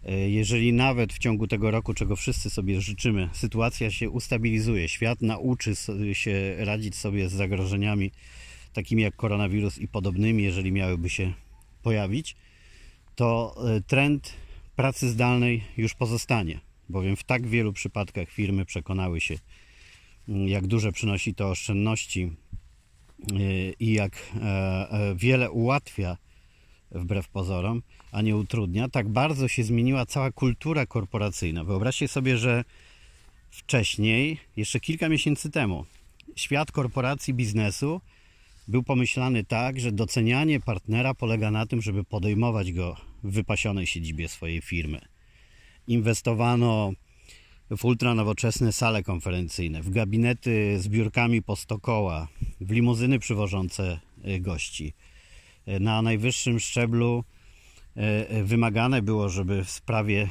E, 0.06 0.30
jeżeli 0.30 0.74
nawet 0.74 1.14
w 1.14 1.18
ciągu 1.18 1.48
tego 1.48 1.72
roku, 1.72 1.94
czego 1.94 2.16
wszyscy 2.16 2.50
sobie 2.50 2.82
życzymy, 2.82 3.30
sytuacja 3.34 3.92
się 3.92 4.10
ustabilizuje, 4.10 4.90
świat 4.90 5.22
nauczy 5.22 5.74
się 6.14 6.56
radzić 6.58 6.96
sobie 6.96 7.30
z 7.30 7.34
zagrożeniami 7.34 8.12
takimi 8.74 9.04
jak 9.04 9.16
koronawirus 9.16 9.78
i 9.78 9.88
podobnymi, 9.88 10.44
jeżeli 10.44 10.72
miałyby 10.72 11.10
się 11.10 11.34
pojawić, 11.84 12.36
to 13.16 13.56
e, 13.76 13.82
trend 13.82 14.34
pracy 14.76 15.10
zdalnej 15.10 15.64
już 15.78 15.94
pozostanie, 15.94 16.60
bowiem 16.90 17.16
w 17.16 17.24
tak 17.24 17.48
wielu 17.48 17.74
przypadkach 17.74 18.30
firmy 18.30 18.66
przekonały 18.66 19.22
się, 19.22 19.36
mm, 20.30 20.48
jak 20.48 20.68
duże 20.68 20.92
przynosi 20.92 21.36
to 21.36 21.50
oszczędności 21.50 22.32
e, 23.32 23.36
i 23.80 23.94
jak 23.94 24.32
e, 24.42 25.16
wiele 25.16 25.52
ułatwia 25.52 26.18
wbrew 26.92 27.28
pozorom, 27.28 27.82
a 28.12 28.22
nie 28.22 28.38
utrudnia. 28.38 28.90
Tak 28.90 29.10
bardzo 29.10 29.48
się 29.48 29.64
zmieniła 29.64 30.06
cała 30.06 30.32
kultura 30.32 30.86
korporacyjna. 30.86 31.64
Wyobraźcie 31.64 32.08
sobie, 32.08 32.38
że 32.38 32.64
wcześniej, 33.50 34.40
jeszcze 34.58 34.80
kilka 34.80 35.10
miesięcy 35.10 35.52
temu, 35.52 35.86
świat 36.36 36.72
korporacji 36.72 37.34
biznesu 37.34 38.02
był 38.68 38.84
pomyślany 38.84 39.44
tak, 39.44 39.80
że 39.80 39.92
docenianie 39.92 40.60
partnera 40.60 41.14
polega 41.14 41.52
na 41.52 41.66
tym, 41.66 41.82
żeby 41.82 42.04
podejmować 42.04 42.72
go 42.72 42.96
w 43.24 43.32
wypasionej 43.32 43.88
siedzibie 43.88 44.28
swojej 44.28 44.62
firmy. 44.62 45.02
Inwestowano 45.88 46.94
w 47.78 47.86
ultranowoczesne 47.86 48.74
sale 48.74 49.04
konferencyjne, 49.04 49.82
w 49.82 49.90
gabinety 49.90 50.80
z 50.80 50.88
biurkami 50.88 51.42
po 51.42 51.56
100 51.56 51.80
koła, 51.80 52.28
w 52.62 52.72
limuzyny 52.72 53.20
przywożące 53.20 54.00
e, 54.24 54.40
gości. 54.40 54.94
E, 55.66 55.80
na 55.80 56.02
najwyższym 56.02 56.60
szczeblu 56.60 57.24
e, 57.96 58.44
wymagane 58.44 59.02
było, 59.02 59.30
żeby 59.30 59.64
w 59.64 59.70
sprawie 59.70 60.28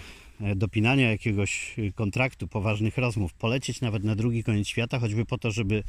dopinania 0.56 1.10
jakiegoś 1.10 1.76
kontraktu, 1.94 2.48
poważnych 2.48 2.98
rozmów, 2.98 3.32
polecieć 3.34 3.80
nawet 3.80 4.04
na 4.04 4.14
drugi 4.14 4.44
koniec 4.44 4.68
świata, 4.68 4.98
choćby 4.98 5.24
po 5.24 5.38
to, 5.38 5.50
żeby 5.50 5.82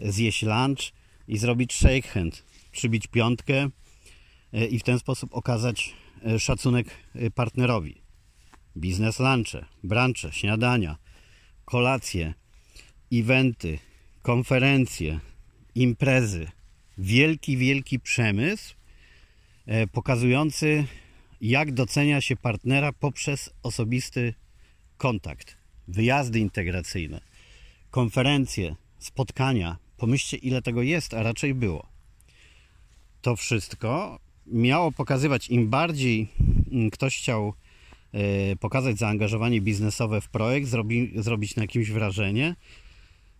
zjeść 0.00 0.42
lunch, 0.42 0.92
i 1.28 1.38
zrobić 1.38 1.72
shake 1.72 2.08
hand, 2.08 2.44
przybić 2.72 3.06
piątkę 3.06 3.68
e, 4.52 4.66
i 4.66 4.78
w 4.78 4.82
ten 4.82 4.98
sposób 4.98 5.34
okazać 5.34 5.94
e, 6.26 6.38
szacunek 6.38 6.90
e, 7.14 7.30
partnerowi. 7.30 8.02
Biznes 8.76 9.18
lunche, 9.18 9.64
brancze, 9.84 10.32
śniadania, 10.32 10.96
kolacje, 11.64 12.34
eventy, 13.12 13.78
konferencje, 14.22 15.20
imprezy. 15.74 16.48
Wielki, 16.98 17.56
wielki 17.56 18.00
przemysł 18.00 18.74
pokazujący, 19.92 20.84
jak 21.40 21.72
docenia 21.72 22.20
się 22.20 22.36
partnera 22.36 22.92
poprzez 22.92 23.50
osobisty 23.62 24.34
kontakt, 24.96 25.56
wyjazdy 25.88 26.38
integracyjne, 26.38 27.20
konferencje, 27.90 28.76
spotkania, 28.98 29.76
Pomyślcie, 29.96 30.36
ile 30.36 30.62
tego 30.62 30.82
jest, 30.82 31.14
a 31.14 31.22
raczej 31.22 31.54
było. 31.54 31.86
To 33.22 33.36
wszystko 33.36 34.18
miało 34.46 34.92
pokazywać, 34.92 35.48
im 35.48 35.68
bardziej 35.68 36.28
mm, 36.72 36.90
ktoś 36.90 37.18
chciał 37.18 37.54
e, 38.12 38.56
pokazać 38.56 38.98
zaangażowanie 38.98 39.60
biznesowe 39.60 40.20
w 40.20 40.28
projekt, 40.28 40.68
zrobi, 40.68 41.12
zrobić 41.16 41.56
na 41.56 41.66
kimś 41.66 41.90
wrażenie, 41.90 42.56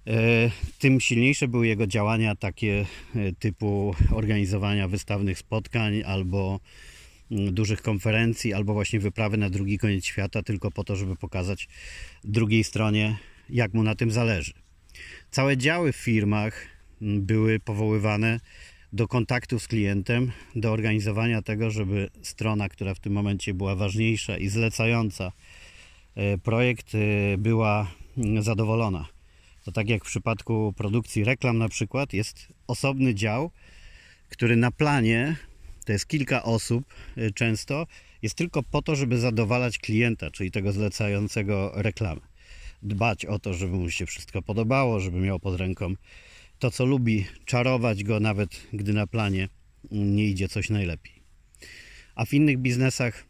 e, 0.07 0.51
tym 0.79 1.01
silniejsze 1.01 1.49
były 1.49 1.67
jego 1.67 1.87
działania 1.87 2.37
takie 2.37 2.87
e, 3.15 3.33
typu 3.33 3.95
organizowania 4.13 4.89
wystawnych 4.89 5.39
spotkań 5.39 6.03
albo 6.03 6.61
mm, 7.31 7.55
dużych 7.55 7.83
konferencji 7.83 8.55
albo 8.55 8.73
właśnie 8.73 9.01
wyprawy 9.01 9.37
na 9.37 9.51
drugi 9.51 9.79
koniec 9.79 10.05
świata, 10.05 10.43
tylko 10.43 10.71
po 10.71 10.85
to, 10.85 10.97
żeby 10.97 11.17
pokazać 11.17 11.69
drugiej 12.25 12.65
stronie, 12.65 13.17
jak 13.51 13.75
mu 13.75 13.83
na 13.83 13.95
tym 13.95 14.11
zależy. 14.11 14.66
Całe 15.31 15.57
działy 15.57 15.93
w 15.93 15.97
firmach 15.97 16.67
były 17.01 17.61
powoływane 17.61 18.41
do 18.93 19.09
kontaktu 19.09 19.59
z 19.59 19.69
klientem, 19.69 20.33
do 20.55 20.73
organizowania 20.73 21.43
tego, 21.43 21.71
żeby 21.71 22.11
strona, 22.23 22.69
która 22.69 22.95
w 22.95 23.01
tym 23.01 23.13
momencie 23.13 23.55
była 23.55 23.75
ważniejsza 23.75 24.39
i 24.39 24.49
zlecająca 24.49 25.33
e, 26.15 26.39
projekt, 26.39 26.93
e, 26.95 27.39
była 27.39 27.91
mm, 28.19 28.43
zadowolona. 28.43 29.09
To 29.65 29.73
tak 29.73 29.89
jak 29.89 30.05
w 30.05 30.07
przypadku 30.07 30.75
produkcji 30.77 31.25
reklam 31.25 31.59
na 31.59 31.69
przykład, 31.69 32.13
jest 32.13 32.53
osobny 32.67 33.15
dział, 33.15 33.51
który 34.29 34.57
na 34.57 34.71
planie, 34.71 35.37
to 35.85 35.93
jest 35.93 36.07
kilka 36.07 36.43
osób 36.43 36.85
e, 37.17 37.31
często, 37.31 37.87
jest 38.23 38.35
tylko 38.35 38.63
po 38.63 38.83
to, 38.83 38.97
żeby 38.97 39.19
zadowalać 39.19 39.79
klienta, 39.79 40.31
czyli 40.31 40.51
tego 40.51 40.73
zlecającego 40.73 41.73
reklamy. 41.75 42.21
Dbać 42.87 43.25
o 43.25 43.39
to, 43.39 43.55
żeby 43.55 43.77
mu 43.77 43.91
się 43.91 44.07
wszystko 44.07 44.43
podobało, 44.43 45.01
żeby 45.01 45.21
miał 45.21 45.41
pod 45.41 45.61
ręką 45.61 45.95
to, 46.59 46.71
co 46.71 46.85
lubi, 46.85 47.27
czarować 47.45 48.05
go, 48.05 48.21
nawet 48.21 48.67
gdy 48.73 48.93
na 48.93 49.07
planie 49.07 49.49
nie 49.91 50.25
idzie 50.25 50.49
coś 50.49 50.71
najlepiej. 50.71 51.13
A 52.15 52.25
w 52.25 52.35
innych 52.35 52.59
biznesach 52.59 53.25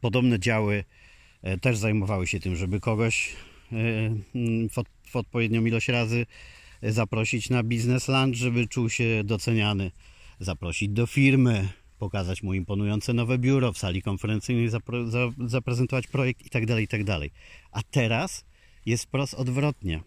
podobne 0.00 0.38
działy 0.38 0.84
e, 1.42 1.58
też 1.58 1.78
zajmowały 1.78 2.26
się 2.26 2.40
tym, 2.40 2.56
żeby 2.56 2.80
kogoś 2.80 3.32
e, 3.72 3.76
w, 4.68 4.82
w 5.10 5.16
odpowiednią 5.16 5.64
ilość 5.64 5.88
razy 5.88 6.26
zaprosić 6.82 7.50
na 7.50 7.62
biznes 7.62 8.08
lunch, 8.08 8.34
żeby 8.34 8.68
czuł 8.68 8.90
się 8.90 9.22
doceniany, 9.24 9.90
zaprosić 10.40 10.88
do 10.88 11.06
firmy, 11.06 11.68
pokazać 11.98 12.42
mu 12.42 12.54
imponujące 12.54 13.12
nowe 13.12 13.38
biuro 13.38 13.72
w 13.72 13.78
sali 13.78 14.02
konferencyjnej, 14.02 14.68
zapre, 14.68 15.10
za, 15.10 15.30
zaprezentować 15.46 16.06
projekt 16.06 16.42
itd., 16.42 16.66
tak 16.66 16.80
itd. 16.80 17.20
Tak 17.20 17.30
A 17.72 17.82
teraz 17.82 18.44
jest 18.86 19.04
wprost 19.04 19.34
odwrotnie. 19.34 20.00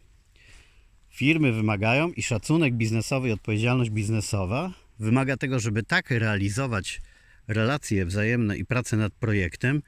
Firmy 1.10 1.52
wymagają 1.52 2.12
i 2.12 2.24
szacunek 2.24 2.74
biznesowy 2.74 3.30
i 3.30 3.32
odpowiedzialność 3.32 3.90
biznesowa 3.90 4.74
wymaga 5.00 5.38
tego, 5.38 5.60
żeby 5.60 5.84
tak 5.84 6.12
realizować 6.12 7.02
relacje 7.48 8.06
wzajemne 8.06 8.58
i 8.58 8.66
pracę 8.66 8.98
nad 8.98 9.14
projektem, 9.14 9.82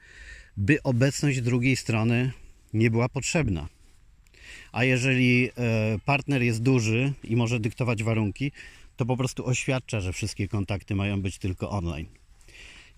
by 0.56 0.82
obecność 0.82 1.40
drugiej 1.40 1.76
strony 1.76 2.32
nie 2.72 2.90
była 2.90 3.08
potrzebna. 3.08 3.68
A 4.72 4.84
jeżeli 4.84 5.48
e, 5.48 5.50
partner 6.04 6.42
jest 6.42 6.62
duży 6.62 7.12
i 7.24 7.36
może 7.36 7.60
dyktować 7.60 8.02
warunki, 8.02 8.52
to 8.96 9.06
po 9.06 9.16
prostu 9.16 9.46
oświadcza, 9.46 10.00
że 10.00 10.12
wszystkie 10.12 10.48
kontakty 10.48 10.94
mają 10.94 11.22
być 11.22 11.38
tylko 11.38 11.70
online. 11.70 12.19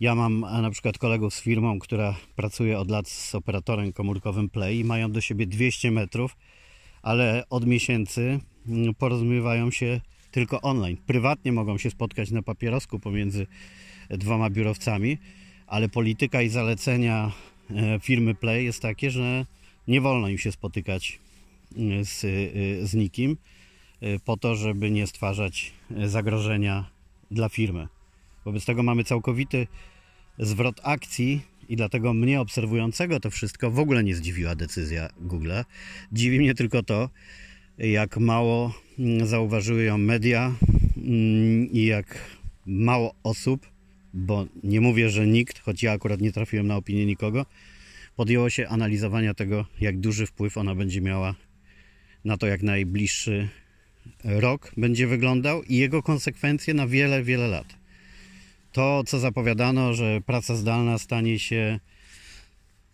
Ja 0.03 0.15
mam 0.15 0.41
na 0.41 0.71
przykład 0.71 0.99
kolegów 0.99 1.35
z 1.35 1.41
firmą, 1.41 1.79
która 1.79 2.17
pracuje 2.37 2.79
od 2.79 2.91
lat 2.91 3.09
z 3.09 3.35
operatorem 3.35 3.93
komórkowym 3.93 4.49
Play 4.49 4.79
i 4.79 4.85
mają 4.85 5.13
do 5.13 5.21
siebie 5.21 5.47
200 5.47 5.91
metrów 5.91 6.37
ale 7.03 7.45
od 7.51 7.67
miesięcy 7.67 8.41
mm, 8.69 8.95
porozumiewają 8.95 9.71
się 9.71 10.01
tylko 10.31 10.61
online. 10.61 10.97
Prywatnie 11.07 11.53
mogą 11.53 11.79
się 11.79 11.91
spotkać 11.91 12.31
na 12.31 12.43
papierosku 12.43 12.99
pomiędzy 12.99 13.47
dwoma 14.11 14.51
biurowcami, 14.51 15.19
ale 15.67 15.89
polityka 15.89 16.43
i 16.43 16.49
zalecenia 16.49 17.33
e, 17.71 18.01
firmy 18.01 18.35
Play 18.35 18.65
jest 18.65 18.83
takie, 18.83 19.11
że 19.11 19.47
nie 19.89 20.01
wolno 20.01 20.29
im 20.29 20.39
się 20.39 20.53
spotykać 20.53 21.19
e, 21.77 22.05
z, 22.05 22.25
e, 22.25 22.87
z 22.87 22.95
nikim 22.95 23.37
po 24.25 24.37
to, 24.37 24.57
żeby 24.57 24.91
nie 24.91 25.07
stwarzać 25.07 25.73
zagrożenia 26.07 26.91
dla 27.31 27.49
firmy. 27.49 27.89
Wobec 28.45 28.65
tego 28.65 28.83
mamy 28.83 29.05
całkowity 29.05 29.67
zwrot 30.43 30.81
akcji 30.83 31.41
i 31.69 31.77
dlatego 31.77 32.15
mnie 32.15 32.41
obserwującego 32.41 33.21
to 33.21 33.31
wszystko 33.31 33.71
w 33.71 33.79
ogóle 33.79 34.05
nie 34.05 34.15
zdziwiła 34.15 34.55
decyzja 34.55 35.09
Google. 35.21 35.53
Dziwi 36.13 36.39
mnie 36.39 36.55
tylko 36.55 36.83
to, 36.83 37.11
jak 37.79 38.17
mało 38.17 38.75
mm, 38.99 39.27
zauważyły 39.27 39.83
ją 39.85 39.99
media 39.99 40.55
mm, 40.97 41.71
i 41.71 41.85
jak 41.85 42.19
mało 42.67 43.15
osób, 43.23 43.67
bo 44.15 44.47
nie 44.63 44.81
mówię, 44.81 45.11
że 45.11 45.27
nikt, 45.27 45.59
choć 45.59 45.83
ja 45.83 45.93
akurat 45.93 46.21
nie 46.21 46.33
trafiłem 46.33 46.67
na 46.67 46.77
opinię 46.77 47.07
nikogo, 47.07 47.47
podjęło 48.17 48.51
się 48.51 48.69
analizowania 48.69 49.35
tego, 49.35 49.67
jak 49.81 50.01
duży 50.01 50.27
wpływ 50.27 50.59
ona 50.59 50.75
będzie 50.75 51.01
miała 51.01 51.35
na 52.25 52.37
to, 52.37 52.47
jak 52.47 52.63
najbliższy 52.63 53.49
rok 54.25 54.73
będzie 54.77 55.07
wyglądał 55.07 55.63
i 55.63 55.77
jego 55.77 56.03
konsekwencje 56.03 56.75
na 56.75 56.87
wiele, 56.87 57.23
wiele 57.23 57.49
lat 57.49 57.82
to, 58.73 59.05
co 59.07 59.19
zapowiadano, 59.19 59.95
że 59.95 60.21
praca 60.27 60.57
zdalna 60.57 60.99
stanie 60.99 61.39
się 61.39 61.81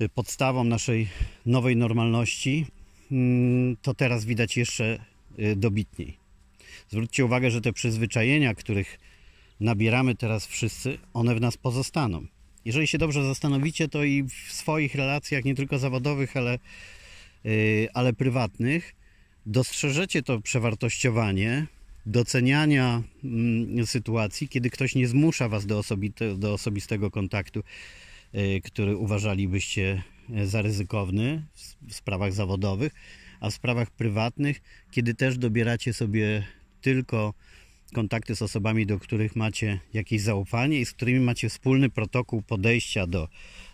y, 0.02 0.08
podstawą 0.08 0.64
naszej 0.64 1.08
nowej 1.46 1.76
normalności, 1.76 2.66
mm, 3.12 3.76
to 3.82 3.94
teraz 3.94 4.24
widać 4.24 4.56
jeszcze 4.56 5.04
y, 5.38 5.56
dobitniej. 5.56 6.16
Zwróćcie 6.88 7.24
uwagę, 7.24 7.50
że 7.50 7.60
te 7.60 7.72
przyzwyczajenia, 7.72 8.54
których 8.54 8.98
nabieramy 9.60 10.14
teraz 10.14 10.46
wszyscy, 10.46 10.98
one 11.14 11.34
w 11.34 11.40
nas 11.40 11.56
pozostaną. 11.56 12.26
Jeżeli 12.64 12.86
się 12.86 12.98
dobrze 12.98 13.24
zastanowicie, 13.24 13.88
to 13.88 14.04
i 14.04 14.22
w 14.22 14.52
swoich 14.52 14.94
relacjach, 14.94 15.44
nie 15.44 15.54
tylko 15.54 15.78
zawodowych, 15.78 16.36
ale, 16.36 16.58
y, 17.46 17.88
ale 17.94 18.12
prywatnych, 18.12 18.94
dostrzeżecie 19.46 20.22
to 20.22 20.40
przewartościowanie, 20.40 21.66
doceniania 22.08 23.02
mm, 23.24 23.86
sytuacji, 23.86 24.48
kiedy 24.48 24.70
ktoś 24.70 24.94
nie 24.94 25.08
zmusza 25.08 25.48
Was 25.48 25.66
do, 25.66 25.82
do 26.36 26.52
osobistego 26.52 27.10
kontaktu, 27.10 27.62
y, 28.34 28.60
który 28.64 28.96
uważalibyście 28.96 30.02
e, 30.34 30.46
za 30.46 30.62
ryzykowny 30.62 31.42
w 31.88 31.94
sprawach 31.94 32.32
zawodowych, 32.32 32.92
a 33.40 33.50
w 33.50 33.54
sprawach 33.54 33.90
prywatnych, 33.90 34.60
kiedy 34.90 35.14
też 35.14 35.38
dobieracie 35.38 35.92
sobie 35.92 36.46
tylko 36.80 37.34
kontakty 37.94 38.36
z 38.36 38.42
osobami, 38.42 38.86
do 38.86 38.98
których 38.98 39.36
macie 39.36 39.80
jakieś 39.94 40.22
zaufanie 40.22 40.80
i 40.80 40.84
z 40.84 40.92
którymi 40.92 41.20
macie 41.20 41.48
wspólny 41.48 41.90
protokół 41.90 42.42
podejścia 42.42 43.06
do, 43.06 43.28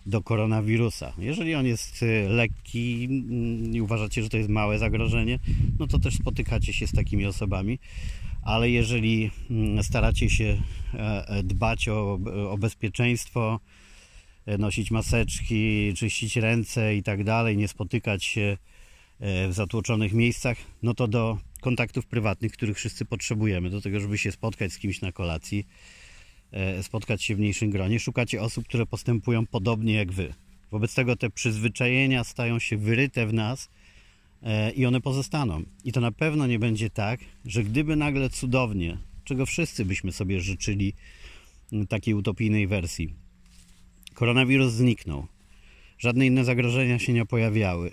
do 0.07 0.23
koronawirusa. 0.23 1.13
Jeżeli 1.19 1.55
on 1.55 1.67
jest 1.67 2.03
y, 2.03 2.29
lekki 2.29 3.09
i 3.73 3.81
uważacie, 3.81 4.23
że 4.23 4.29
to 4.29 4.37
jest 4.37 4.49
małe 4.49 4.79
zagrożenie, 4.79 5.39
no 5.79 5.87
to 5.87 5.99
też 5.99 6.15
spotykacie 6.15 6.73
się 6.73 6.87
z 6.87 6.93
takimi 6.93 7.27
osobami. 7.27 7.79
Ale 8.45 8.71
jeżeli 8.71 9.31
mm, 9.51 9.83
staracie 9.83 10.31
się 10.31 10.63
e, 10.95 11.29
e, 11.29 11.43
dbać 11.43 11.89
o, 11.89 12.19
o 12.51 12.59
bezpieczeństwo, 12.59 13.61
e, 14.47 14.59
nosić 14.59 14.91
maseczki, 14.91 15.93
czyścić 15.97 16.37
ręce 16.37 16.97
i 16.97 17.03
tak 17.03 17.25
dalej, 17.25 17.57
nie 17.57 17.69
spotykać 17.69 18.25
się 18.25 18.57
w 19.21 19.53
zatłoczonych 19.53 20.13
miejscach, 20.13 20.57
no 20.83 20.95
to 20.95 21.09
do 21.09 21.39
kontaktów 21.65 22.07
prywatnych, 22.07 22.53
których 22.53 22.77
wszyscy 22.77 23.05
potrzebujemy, 23.05 23.71
do 23.71 23.81
tego, 23.81 24.01
żeby 24.01 24.19
się 24.19 24.33
spotkać 24.33 24.73
z 24.73 24.79
kimś 24.79 25.01
na 25.01 25.13
kolacji, 25.13 25.67
E, 26.55 26.83
spotkać 26.83 27.23
się 27.23 27.35
w 27.35 27.39
mniejszym 27.39 27.71
gronie. 27.71 28.01
Szukacie 28.01 28.43
osób, 28.43 28.65
które 28.69 28.87
postępują 28.87 29.47
podobnie 29.47 29.95
jak 29.95 30.13
wy. 30.13 30.35
Wobec 30.71 30.95
tego 30.95 31.17
te 31.17 31.31
przyzwyczajenia 31.31 32.25
stają 32.25 32.59
się 32.59 32.77
wyryte 32.77 33.27
w 33.27 33.33
nas 33.33 33.69
e, 34.43 34.71
i 34.71 34.87
one 34.87 35.01
pozostaną. 35.01 35.63
I 35.85 35.93
to 35.93 36.01
na 36.01 36.13
pewno 36.13 36.47
nie 36.47 36.59
będzie 36.59 36.91
tak, 36.91 37.21
że 37.45 37.65
gdyby 37.65 37.97
nagle 37.97 38.31
cudownie, 38.31 38.99
czego 39.25 39.47
wszyscy 39.47 39.85
byśmy 39.85 40.13
sobie 40.13 40.41
życzyli 40.41 40.93
takiej 41.89 42.15
utopijnej 42.15 42.67
wersji, 42.67 43.15
koronawirus 44.15 44.73
zniknął, 44.73 45.27
żadne 45.99 46.27
inne 46.27 46.45
zagrożenia 46.45 46.99
się 46.99 47.13
nie 47.13 47.27
pojawiały 47.27 47.91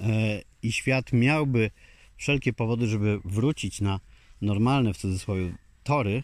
e, 0.00 0.42
i 0.62 0.72
świat 0.72 1.12
miałby 1.12 1.70
wszelkie 2.16 2.52
powody, 2.52 2.86
żeby 2.86 3.20
wrócić 3.24 3.80
na 3.80 4.00
normalne 4.40 4.94
w 4.94 4.98
cudzysłowie 4.98 5.54
tory, 5.84 6.22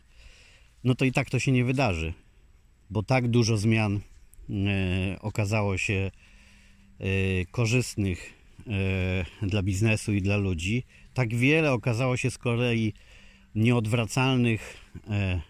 no 0.84 0.94
to 0.94 1.04
i 1.04 1.12
tak 1.12 1.30
to 1.30 1.38
się 1.38 1.52
nie 1.52 1.64
wydarzy, 1.64 2.12
bo 2.90 3.02
tak 3.02 3.28
dużo 3.28 3.56
zmian 3.56 4.00
e, 4.50 5.16
okazało 5.20 5.78
się 5.78 6.10
e, 7.00 7.10
korzystnych 7.50 8.32
e, 9.42 9.46
dla 9.46 9.62
biznesu 9.62 10.12
i 10.12 10.22
dla 10.22 10.36
ludzi. 10.36 10.84
Tak 11.14 11.34
wiele 11.34 11.72
okazało 11.72 12.16
się 12.16 12.30
z 12.30 12.38
kolei 12.38 12.92
nieodwracalnych 13.54 14.76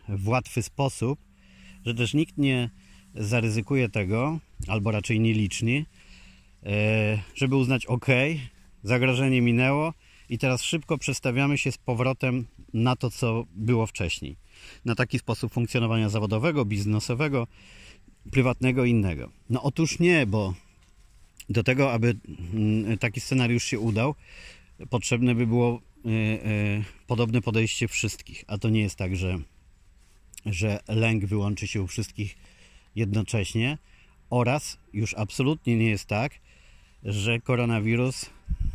w 0.08 0.28
łatwy 0.28 0.62
sposób, 0.62 1.18
że 1.86 1.94
też 1.94 2.14
nikt 2.14 2.38
nie 2.38 2.70
zaryzykuje 3.14 3.88
tego, 3.88 4.38
albo 4.68 4.90
raczej 4.90 5.20
nielicznie, 5.20 5.84
e, 6.62 7.22
żeby 7.34 7.56
uznać 7.56 7.86
ok, 7.86 8.06
zagrożenie 8.82 9.40
minęło 9.42 9.94
i 10.30 10.38
teraz 10.38 10.62
szybko 10.62 10.98
przestawiamy 10.98 11.58
się 11.58 11.72
z 11.72 11.78
powrotem 11.78 12.46
na 12.74 12.96
to, 12.96 13.10
co 13.10 13.46
było 13.54 13.86
wcześniej 13.86 14.36
na 14.84 14.94
taki 14.94 15.18
sposób 15.18 15.52
funkcjonowania 15.52 16.08
zawodowego, 16.08 16.64
biznesowego, 16.64 17.46
prywatnego 18.30 18.84
i 18.84 18.90
innego. 18.90 19.30
No 19.50 19.62
otóż 19.62 19.98
nie, 19.98 20.26
bo 20.26 20.54
do 21.48 21.62
tego, 21.62 21.92
aby 21.92 22.16
mm, 22.54 22.98
taki 22.98 23.20
scenariusz 23.20 23.64
się 23.64 23.78
udał, 23.78 24.14
potrzebne 24.90 25.34
by 25.34 25.46
było 25.46 25.80
e, 26.04 26.08
e, 26.08 26.84
podobne 27.06 27.40
podejście 27.40 27.88
wszystkich. 27.88 28.44
A 28.46 28.58
to 28.58 28.68
nie 28.68 28.80
jest 28.80 28.96
tak, 28.96 29.16
że, 29.16 29.38
że 30.46 30.80
lęk 30.88 31.24
wyłączy 31.24 31.66
się 31.66 31.82
u 31.82 31.86
wszystkich 31.86 32.36
jednocześnie 32.94 33.78
oraz 34.30 34.78
już 34.92 35.14
absolutnie 35.14 35.76
nie 35.76 35.90
jest 35.90 36.04
tak, 36.04 36.32
że 37.04 37.40
koronawirus 37.40 38.30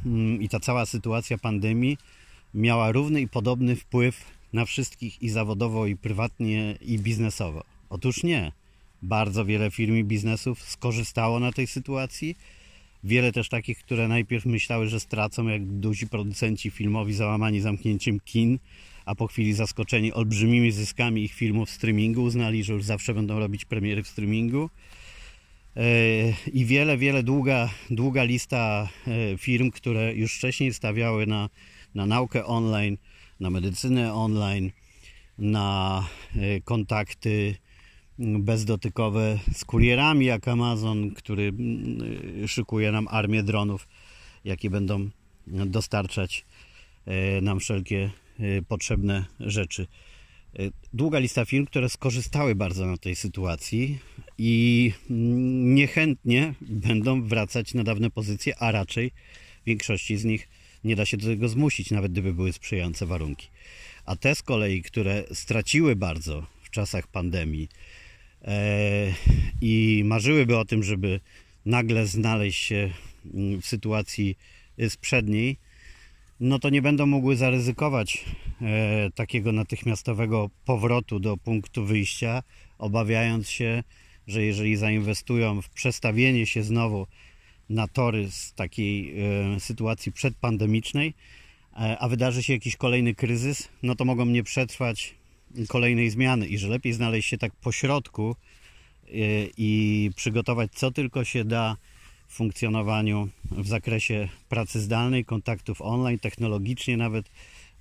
mm, 0.06 0.42
i 0.42 0.50
ta 0.50 0.60
cała 0.60 0.86
sytuacja 0.86 1.38
pandemii 1.38 1.98
miała 2.54 2.92
równy 2.92 3.22
i 3.22 3.28
podobny 3.28 3.76
wpływ 3.76 4.26
na 4.54 4.66
wszystkich 4.66 5.22
i 5.22 5.30
zawodowo, 5.30 5.88
i 5.88 5.96
prywatnie, 5.96 6.78
i 6.82 7.00
biznesowo. 7.00 7.64
Otóż 7.90 8.24
nie. 8.24 8.52
Bardzo 9.02 9.46
wiele 9.46 9.72
firm 9.72 9.96
i 9.96 10.04
biznesów 10.04 10.64
skorzystało 10.64 11.40
na 11.40 11.52
tej 11.52 11.68
sytuacji. 11.68 12.36
Wiele 13.04 13.32
też 13.32 13.50
takich, 13.50 13.80
które 13.80 14.08
najpierw 14.08 14.46
myślały, 14.46 14.88
że 14.88 15.00
stracą, 15.00 15.48
jak 15.48 15.66
duzi 15.66 16.08
producenci 16.08 16.72
filmowi 16.72 17.14
załamani 17.14 17.62
zamknięciem 17.62 18.20
kin, 18.20 18.60
a 19.06 19.16
po 19.16 19.28
chwili 19.28 19.54
zaskoczeni 19.54 20.14
olbrzymimi 20.14 20.72
zyskami 20.72 21.24
ich 21.24 21.34
filmów 21.34 21.70
w 21.70 21.72
streamingu, 21.72 22.24
uznali, 22.24 22.64
że 22.64 22.74
już 22.74 22.84
zawsze 22.84 23.14
będą 23.14 23.40
robić 23.40 23.66
premiery 23.66 24.04
w 24.04 24.08
streamingu. 24.08 24.70
E, 25.78 26.34
I 26.54 26.66
wiele, 26.66 26.98
wiele 26.98 27.24
długa, 27.24 27.70
długa 27.90 28.24
lista 28.24 28.90
e, 29.08 29.38
firm, 29.38 29.72
które 29.72 30.14
już 30.14 30.36
wcześniej 30.36 30.74
stawiały 30.74 31.28
na, 31.28 31.50
na 31.96 32.06
naukę 32.06 32.46
online, 32.46 32.98
na 33.40 33.50
medycynę 33.50 34.14
online, 34.14 34.72
na 35.38 36.04
e, 36.36 36.62
kontakty 36.62 37.56
bezdotykowe 38.20 39.40
z 39.54 39.66
kurierami 39.66 40.26
jak 40.26 40.48
Amazon, 40.48 41.12
który 41.12 41.44
mm, 41.44 42.48
szykuje 42.48 42.92
nam 42.92 43.08
armię 43.08 43.44
dronów, 43.44 43.88
jakie 44.46 44.70
będą 44.70 45.10
dostarczać 45.48 46.46
nam 47.42 47.60
wszelkie 47.60 48.10
potrzebne 48.68 49.26
rzeczy. 49.40 49.88
Długa 50.94 51.20
lista 51.20 51.46
firm, 51.46 51.66
które 51.66 51.90
skorzystały 51.90 52.56
bardzo 52.56 52.86
na 52.86 52.98
tej 52.98 53.16
sytuacji 53.16 54.00
i 54.38 54.92
niechętnie 55.80 56.54
będą 56.62 57.24
wracać 57.24 57.74
na 57.74 57.84
dawne 57.84 58.10
pozycje, 58.10 58.60
a 58.60 58.72
raczej 58.72 59.12
większości 59.66 60.18
z 60.18 60.26
nich 60.26 60.48
nie 60.84 60.96
da 60.96 61.06
się 61.06 61.18
do 61.18 61.28
tego 61.28 61.50
zmusić, 61.50 61.92
nawet 61.92 62.12
gdyby 62.12 62.34
były 62.34 62.54
sprzyjające 62.54 63.06
warunki. 63.06 63.48
A 64.06 64.16
te 64.16 64.36
z 64.36 64.42
kolei, 64.42 64.82
które 64.82 65.24
straciły 65.34 65.96
bardzo 65.96 66.46
w 66.64 66.70
czasach 66.70 67.08
pandemii 67.08 67.70
e, 68.42 69.14
i 69.62 70.02
marzyłyby 70.06 70.58
o 70.58 70.66
tym, 70.66 70.84
żeby 70.84 71.20
nagle 71.66 72.08
znaleźć 72.08 72.64
się 72.64 72.92
mm, 73.34 73.62
w 73.62 73.66
sytuacji 73.66 74.38
sprzedniej, 74.90 75.58
no 76.40 76.60
to 76.60 76.70
nie 76.70 76.82
będą 76.82 77.06
mogły 77.06 77.36
zaryzykować 77.36 78.26
e, 78.62 79.12
takiego 79.16 79.52
natychmiastowego 79.52 80.50
powrotu 80.66 81.20
do 81.20 81.38
punktu 81.38 81.86
wyjścia, 81.86 82.44
obawiając 82.78 83.50
się, 83.50 83.84
że 84.28 84.44
jeżeli 84.44 84.76
zainwestują 84.76 85.62
w 85.62 85.70
przestawienie 85.70 86.46
się 86.46 86.64
znowu 86.64 87.08
na 87.70 87.88
tory 87.88 88.32
z 88.32 88.54
takiej 88.54 89.16
e, 89.20 89.60
sytuacji 89.60 90.12
przedpandemicznej, 90.12 91.14
e, 91.74 91.98
a 92.00 92.10
wydarzy 92.10 92.44
się 92.44 92.54
jakiś 92.54 92.76
kolejny 92.76 93.16
kryzys, 93.16 93.70
no 93.84 93.96
to 93.96 94.06
mogą 94.06 94.26
nie 94.26 94.44
przetrwać 94.44 95.16
kolejnej 95.68 96.10
zmiany. 96.10 96.48
I 96.48 96.58
że 96.58 96.68
lepiej 96.68 96.94
znaleźć 96.94 97.30
się 97.30 97.38
tak 97.38 97.56
po 97.56 97.72
środku 97.72 98.36
e, 99.06 99.12
i 99.58 100.12
przygotować 100.16 100.72
co 100.72 100.92
tylko 100.92 101.24
się 101.24 101.46
da 101.46 101.78
funkcjonowaniu 102.28 103.30
w 103.52 103.68
zakresie 103.68 104.30
pracy 104.50 104.82
zdalnej, 104.82 105.26
kontaktów 105.26 105.82
online, 105.82 106.20
technologicznie 106.20 106.98
nawet 106.98 107.30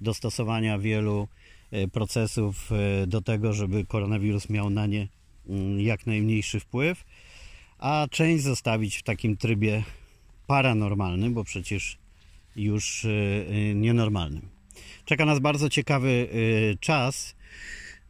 dostosowania 0.00 0.78
wielu 0.78 1.28
e, 1.70 1.88
procesów 1.88 2.70
e, 2.72 3.06
do 3.06 3.22
tego, 3.22 3.52
żeby 3.52 3.84
koronawirus 3.84 4.48
miał 4.48 4.70
na 4.70 4.86
nie 4.86 5.08
mm, 5.48 5.80
jak 5.80 6.06
najmniejszy 6.06 6.60
wpływ, 6.60 7.04
a 7.78 8.06
część 8.10 8.44
zostawić 8.44 8.96
w 8.96 9.02
takim 9.02 9.36
trybie 9.36 9.82
paranormalnym, 10.46 11.34
bo 11.34 11.44
przecież 11.44 11.98
już 12.56 13.04
e, 13.04 13.74
nienormalnym. 13.74 14.48
Czeka 15.04 15.24
nas 15.24 15.38
bardzo 15.38 15.68
ciekawy 15.70 16.28
czas 16.80 17.36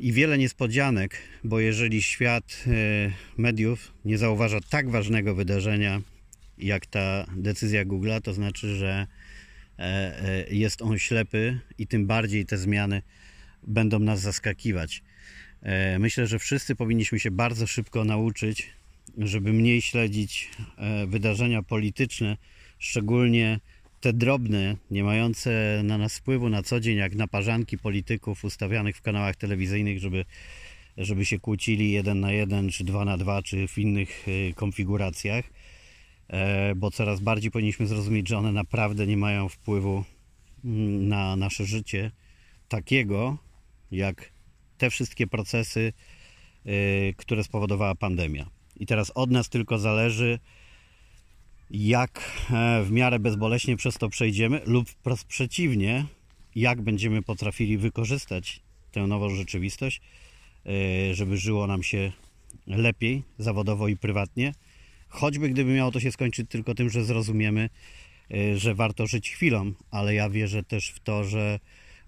i 0.00 0.12
wiele 0.12 0.38
niespodzianek, 0.38 1.16
bo 1.44 1.60
jeżeli 1.60 2.02
świat 2.02 2.64
mediów 3.36 3.92
nie 4.04 4.18
zauważa 4.18 4.60
tak 4.70 4.90
ważnego 4.90 5.34
wydarzenia 5.34 6.00
jak 6.58 6.86
ta 6.86 7.26
decyzja 7.36 7.84
Google'a, 7.84 8.20
to 8.20 8.34
znaczy, 8.34 8.76
że 8.76 9.06
e, 9.78 9.82
e, 9.82 10.54
jest 10.54 10.82
on 10.82 10.98
ślepy 10.98 11.60
i 11.78 11.86
tym 11.86 12.06
bardziej 12.06 12.46
te 12.46 12.58
zmiany 12.58 13.02
będą 13.62 13.98
nas 13.98 14.20
zaskakiwać. 14.20 15.02
E, 15.62 15.98
myślę, 15.98 16.26
że 16.26 16.38
wszyscy 16.38 16.76
powinniśmy 16.76 17.20
się 17.20 17.30
bardzo 17.30 17.66
szybko 17.66 18.04
nauczyć, 18.04 18.70
żeby 19.18 19.52
mniej 19.52 19.82
śledzić 19.82 20.50
wydarzenia 21.06 21.62
polityczne, 21.62 22.36
szczególnie 22.78 23.60
te 24.00 24.12
drobne, 24.12 24.76
nie 24.90 25.04
mające 25.04 25.80
na 25.84 25.98
nas 25.98 26.18
wpływu 26.18 26.48
na 26.48 26.62
co 26.62 26.80
dzień, 26.80 26.96
jak 26.96 27.14
naparzanki 27.14 27.78
polityków 27.78 28.44
ustawianych 28.44 28.96
w 28.96 29.02
kanałach 29.02 29.36
telewizyjnych, 29.36 29.98
żeby, 29.98 30.24
żeby 30.96 31.24
się 31.24 31.38
kłócili 31.38 31.92
jeden 31.92 32.20
na 32.20 32.32
jeden, 32.32 32.70
czy 32.70 32.84
dwa 32.84 33.04
na 33.04 33.16
dwa, 33.16 33.42
czy 33.42 33.68
w 33.68 33.78
innych 33.78 34.26
konfiguracjach 34.54 35.44
bo 36.76 36.90
coraz 36.90 37.20
bardziej 37.20 37.50
powinniśmy 37.50 37.86
zrozumieć, 37.86 38.28
że 38.28 38.38
one 38.38 38.52
naprawdę 38.52 39.06
nie 39.06 39.16
mają 39.16 39.48
wpływu 39.48 40.04
mm, 40.64 41.08
na 41.08 41.36
nasze 41.36 41.64
życie 41.64 42.10
takiego, 42.68 43.38
jak 43.90 44.32
te 44.78 44.90
wszystkie 44.90 45.26
procesy, 45.26 45.92
e, 46.66 46.70
które 47.12 47.44
spowodowała 47.44 47.94
pandemia. 47.94 48.50
I 48.76 48.86
teraz 48.86 49.12
od 49.14 49.30
nas 49.30 49.48
tylko 49.48 49.78
zależy, 49.78 50.38
jak 51.70 52.30
e, 52.50 52.82
w 52.82 52.90
miarę 52.90 53.18
bezboleśnie 53.18 53.76
przez 53.76 53.98
to 53.98 54.08
przejdziemy, 54.08 54.60
lub 54.66 54.88
wprost 54.88 55.24
przeciwnie, 55.24 56.06
jak 56.54 56.82
będziemy 56.82 57.22
potrafili 57.22 57.78
wykorzystać 57.78 58.60
tę 58.92 59.06
nową 59.06 59.30
rzeczywistość, 59.30 60.00
żeby 61.12 61.36
żyło 61.36 61.66
nam 61.66 61.82
się 61.82 62.12
lepiej, 62.66 63.22
zawodowo 63.38 63.88
i 63.88 63.96
prywatnie 63.96 64.52
Choćby 65.14 65.48
gdyby 65.48 65.74
miało 65.74 65.92
to 65.92 66.00
się 66.00 66.12
skończyć 66.12 66.50
tylko 66.50 66.74
tym, 66.74 66.90
że 66.90 67.04
zrozumiemy, 67.04 67.70
y, 68.34 68.58
że 68.58 68.74
warto 68.74 69.06
żyć 69.06 69.30
chwilą, 69.30 69.72
ale 69.90 70.14
ja 70.14 70.30
wierzę 70.30 70.62
też 70.62 70.88
w 70.88 71.00
to, 71.00 71.24
że 71.24 71.60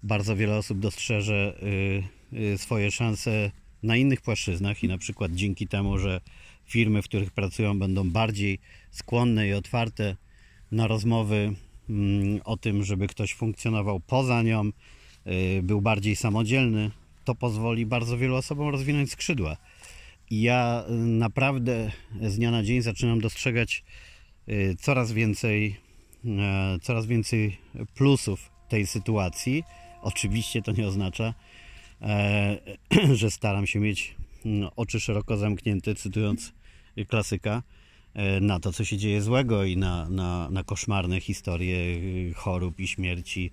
bardzo 0.03 0.35
wiele 0.35 0.57
osób 0.57 0.79
dostrzeże 0.79 1.57
y, 2.33 2.37
y, 2.37 2.57
swoje 2.57 2.91
szanse 2.91 3.51
na 3.83 3.97
innych 3.97 4.21
płaszczyznach 4.21 4.83
i 4.83 4.87
na 4.87 4.97
przykład 4.97 5.31
dzięki 5.31 5.67
temu, 5.67 5.97
że 5.97 6.21
firmy, 6.65 7.01
w 7.01 7.05
których 7.05 7.31
pracują, 7.31 7.79
będą 7.79 8.09
bardziej 8.09 8.59
skłonne 8.91 9.47
i 9.47 9.53
otwarte 9.53 10.15
na 10.71 10.87
rozmowy 10.87 11.53
mm, 11.89 12.39
o 12.43 12.57
tym, 12.57 12.83
żeby 12.83 13.07
ktoś 13.07 13.33
funkcjonował 13.33 13.99
poza 13.99 14.41
nią, 14.41 14.71
był 15.63 15.81
bardziej 15.81 16.15
samodzielny, 16.15 16.91
to 17.25 17.35
pozwoli 17.35 17.85
bardzo 17.85 18.17
wielu 18.17 18.35
osobom 18.35 18.69
rozwinąć 18.69 19.11
skrzydła. 19.11 19.57
Ja 20.31 20.85
y, 20.89 20.93
naprawdę 20.93 21.91
z 22.21 22.35
dnia 22.35 22.51
na 22.51 22.63
dzień 22.63 22.81
zaczynam 22.81 23.21
dostrzegać 23.21 23.83
y, 24.49 24.75
coraz 24.79 25.11
więcej, 25.11 25.75
e, 26.25 26.77
coraz 26.81 27.05
więcej 27.05 27.57
plusów 27.95 28.51
tej 28.69 28.87
sytuacji. 28.87 29.63
Oczywiście 30.01 30.61
to 30.61 30.71
nie 30.71 30.87
oznacza, 30.87 31.33
e, 32.01 32.57
że 33.13 33.31
staram 33.31 33.67
się 33.67 33.79
mieć 33.79 34.15
oczy 34.75 34.99
szeroko 34.99 35.37
zamknięte, 35.37 35.95
cytując 35.95 36.53
klasyka, 37.07 37.63
e, 38.13 38.39
na 38.39 38.59
to, 38.59 38.73
co 38.73 38.85
się 38.85 38.97
dzieje 38.97 39.21
złego 39.21 39.63
i 39.63 39.77
na, 39.77 40.09
na, 40.09 40.49
na 40.49 40.63
koszmarne 40.63 41.21
historie 41.21 41.77
y, 41.77 42.33
chorób 42.35 42.79
i 42.79 42.87
śmierci 42.87 43.51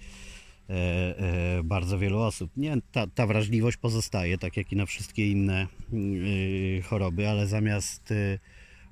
bardzo 1.64 1.98
wielu 1.98 2.18
osób. 2.18 2.50
Nie, 2.56 2.76
ta, 2.92 3.06
ta 3.06 3.26
wrażliwość 3.26 3.76
pozostaje, 3.76 4.38
tak 4.38 4.56
jak 4.56 4.72
i 4.72 4.76
na 4.76 4.86
wszystkie 4.86 5.30
inne 5.30 5.66
y, 5.92 6.82
choroby, 6.82 7.28
ale 7.28 7.46
zamiast 7.46 8.10
y, 8.10 8.38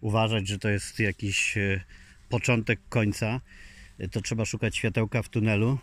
uważać, 0.00 0.48
że 0.48 0.58
to 0.58 0.68
jest 0.68 0.98
jakiś 0.98 1.56
y, 1.56 1.80
początek 2.28 2.80
końca, 2.88 3.40
to 4.10 4.20
trzeba 4.20 4.44
szukać 4.44 4.76
światełka 4.76 5.22
w 5.22 5.28
tunelu 5.28 5.78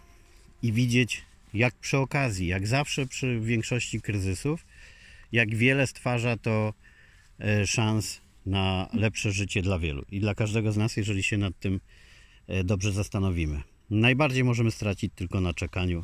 i 0.61 0.73
widzieć, 0.73 1.21
jak 1.53 1.75
przy 1.75 1.97
okazji, 1.97 2.47
jak 2.47 2.67
zawsze 2.67 3.05
przy 3.05 3.39
większości 3.39 4.01
kryzysów, 4.01 4.65
jak 5.31 5.55
wiele 5.55 5.87
stwarza 5.87 6.37
to 6.37 6.73
szans 7.65 8.21
na 8.45 8.89
lepsze 8.93 9.31
życie 9.31 9.61
dla 9.61 9.79
wielu 9.79 10.05
i 10.11 10.19
dla 10.19 10.35
każdego 10.35 10.71
z 10.71 10.77
nas, 10.77 10.97
jeżeli 10.97 11.23
się 11.23 11.37
nad 11.37 11.59
tym 11.59 11.79
dobrze 12.63 12.91
zastanowimy. 12.91 13.61
Najbardziej 13.89 14.43
możemy 14.43 14.71
stracić 14.71 15.13
tylko 15.15 15.41
na 15.41 15.53
czekaniu, 15.53 16.03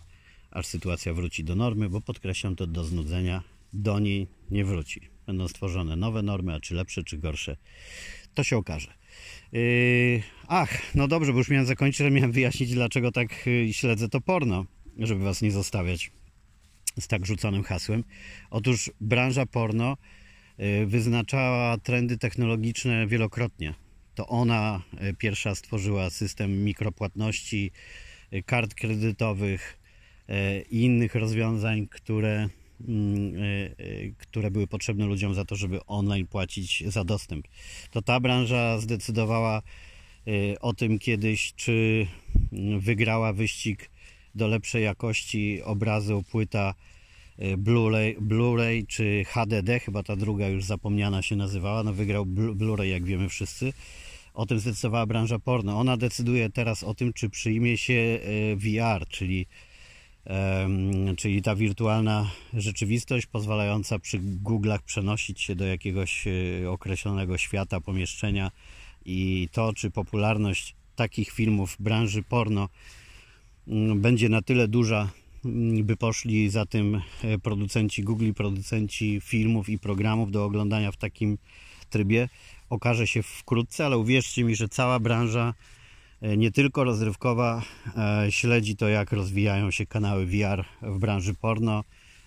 aż 0.52 0.65
sytuacja 0.65 1.13
wróci 1.13 1.43
do 1.43 1.56
normy, 1.56 1.89
bo 1.89 2.02
podkreślam 2.02 2.56
to 2.56 2.67
do 2.67 2.84
znudzenia, 2.84 3.43
do 3.74 4.00
niej 4.00 4.28
nie 4.52 4.65
wróci. 4.65 5.02
Będą 5.28 5.48
stworzone 5.48 5.95
nowe 5.95 6.21
normy, 6.21 6.54
a 6.54 6.60
czy 6.60 6.76
lepsze, 6.76 7.04
czy 7.04 7.17
gorsze, 7.17 7.58
to 8.34 8.43
się 8.43 8.58
okaże. 8.58 8.93
Yy, 9.52 10.24
ach, 10.48 10.95
no 10.95 11.08
dobrze, 11.08 11.32
bo 11.32 11.38
już 11.38 11.50
miałem 11.50 11.65
zakończyć, 11.65 12.02
ale 12.02 12.12
miałem 12.12 12.32
wyjaśnić, 12.32 12.74
dlaczego 12.74 13.12
tak 13.12 13.45
yy, 13.45 13.74
śledzę 13.74 14.10
to 14.10 14.21
porno, 14.21 14.65
żeby 14.98 15.24
Was 15.24 15.41
nie 15.41 15.52
zostawiać 15.52 16.12
z 17.00 17.08
tak 17.08 17.26
rzuconym 17.26 17.63
hasłem. 17.63 18.04
Otóż 18.50 18.91
branża 19.02 19.45
porno 19.45 19.98
y, 20.60 20.86
wyznaczała 20.86 21.78
trendy 21.78 22.17
technologiczne 22.17 23.08
wielokrotnie. 23.08 23.85
To 24.15 24.28
ona 24.28 24.82
y, 25.04 25.13
pierwsza 25.13 25.56
stworzyła 25.56 26.10
system 26.10 26.63
mikropłatności, 26.63 27.71
y, 28.34 28.43
kart 28.43 28.73
kredytowych 28.73 29.80
i 30.71 30.82
innych 30.82 31.15
rozwiązań, 31.15 31.88
które, 31.88 32.49
mm, 32.88 33.34
które 34.17 34.51
były 34.51 34.67
potrzebne 34.67 35.06
ludziom 35.06 35.34
za 35.34 35.45
to, 35.45 35.56
żeby 35.56 35.86
online 35.86 36.28
płacić 36.28 36.84
za 36.88 37.04
dostęp. 37.04 37.47
To 37.91 38.01
ta 38.01 38.19
branża 38.19 38.80
zdecydowała 38.80 39.62
o 40.62 40.73
tym 40.73 40.99
kiedyś, 40.99 41.54
czy 41.56 42.08
mm, 42.54 42.80
wygrała 42.80 43.34
wyścig 43.34 43.89
do 44.36 44.47
lepszej 44.47 44.84
jakości 44.84 45.62
obrazu 45.63 46.23
płyta 46.32 46.73
Blu-ray, 47.58 48.15
Blu-ray 48.19 48.88
czy 48.88 49.23
HDD, 49.25 49.80
chyba 49.80 50.04
ta 50.04 50.15
druga 50.15 50.47
już 50.47 50.63
zapomniana 50.63 51.21
się 51.21 51.36
nazywała, 51.36 51.84
no 51.84 51.93
wygrał 51.93 52.25
Blu-ray 52.25 52.84
jak 52.84 53.06
wiemy 53.06 53.30
wszyscy. 53.30 53.73
O 54.36 54.45
tym 54.45 54.60
zdecydowała 54.60 55.06
branża 55.06 55.39
porno. 55.39 55.80
Ona 55.80 55.98
decyduje 55.98 56.50
teraz 56.50 56.84
o 56.84 56.93
tym, 56.93 57.13
czy 57.13 57.30
przyjmie 57.30 57.78
się 57.78 57.93
y, 57.93 58.56
VR, 58.56 59.08
czyli, 59.10 59.45
czyli 61.17 61.41
ta 61.41 61.56
wirtualna 61.56 62.32
rzeczywistość 62.54 63.26
pozwalająca 63.26 64.00
przy 64.00 64.19
Google'ach 64.19 64.80
przenosić 64.86 65.41
się 65.41 65.56
do 65.56 65.65
jakiegoś 65.65 66.28
y, 66.28 66.65
określonego 66.69 67.38
świata, 67.38 67.82
pomieszczenia 67.82 68.52
i 69.06 69.50
to, 69.52 69.74
czy 69.74 69.91
popularność 69.91 70.76
takich 70.95 71.32
filmów 71.32 71.76
branży 71.80 72.24
porno 72.24 72.69
Mm, 73.67 74.02
będzie 74.02 74.30
na 74.30 74.41
tyle 74.41 74.67
duża, 74.67 75.10
mm, 75.45 75.84
by 75.84 75.98
poszli 75.98 76.50
za 76.50 76.65
tym 76.65 77.02
e, 77.24 77.39
producenci 77.39 78.04
Google, 78.04 78.32
producenci 78.34 79.21
filmów 79.21 79.69
i 79.69 79.80
programów 79.80 80.32
do 80.32 80.45
oglądania 80.45 80.91
w 80.91 80.98
takim 80.98 81.38
trybie, 81.89 82.30
okaże 82.69 83.08
się 83.08 83.23
wkrótce, 83.23 83.86
ale 83.86 83.97
uwierzcie 83.97 84.43
mi, 84.43 84.56
że 84.56 84.69
cała 84.69 84.99
branża, 84.99 85.54
e, 86.21 86.38
nie 86.38 86.51
tylko 86.51 86.84
rozrywkowa, 86.84 87.62
e, 87.97 88.32
śledzi 88.32 88.75
to, 88.75 88.88
jak 88.88 89.12
rozwijają 89.12 89.71
się 89.71 89.86
kanały 89.86 90.25
VR 90.25 90.65
w 90.82 90.99
branży 90.99 91.34
porno, 91.34 91.84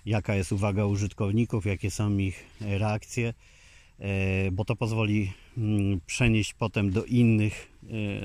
jaka 0.06 0.34
jest 0.34 0.52
uwaga 0.52 0.84
użytkowników, 0.84 1.66
jakie 1.66 1.90
są 1.90 2.18
ich 2.18 2.44
reakcje. 2.60 3.34
E, 3.98 4.50
bo 4.50 4.64
to 4.64 4.76
pozwoli 4.76 5.32
mm, 5.56 6.00
przenieść 6.06 6.54
potem 6.54 6.90
do 6.90 7.04
innych, 7.04 7.72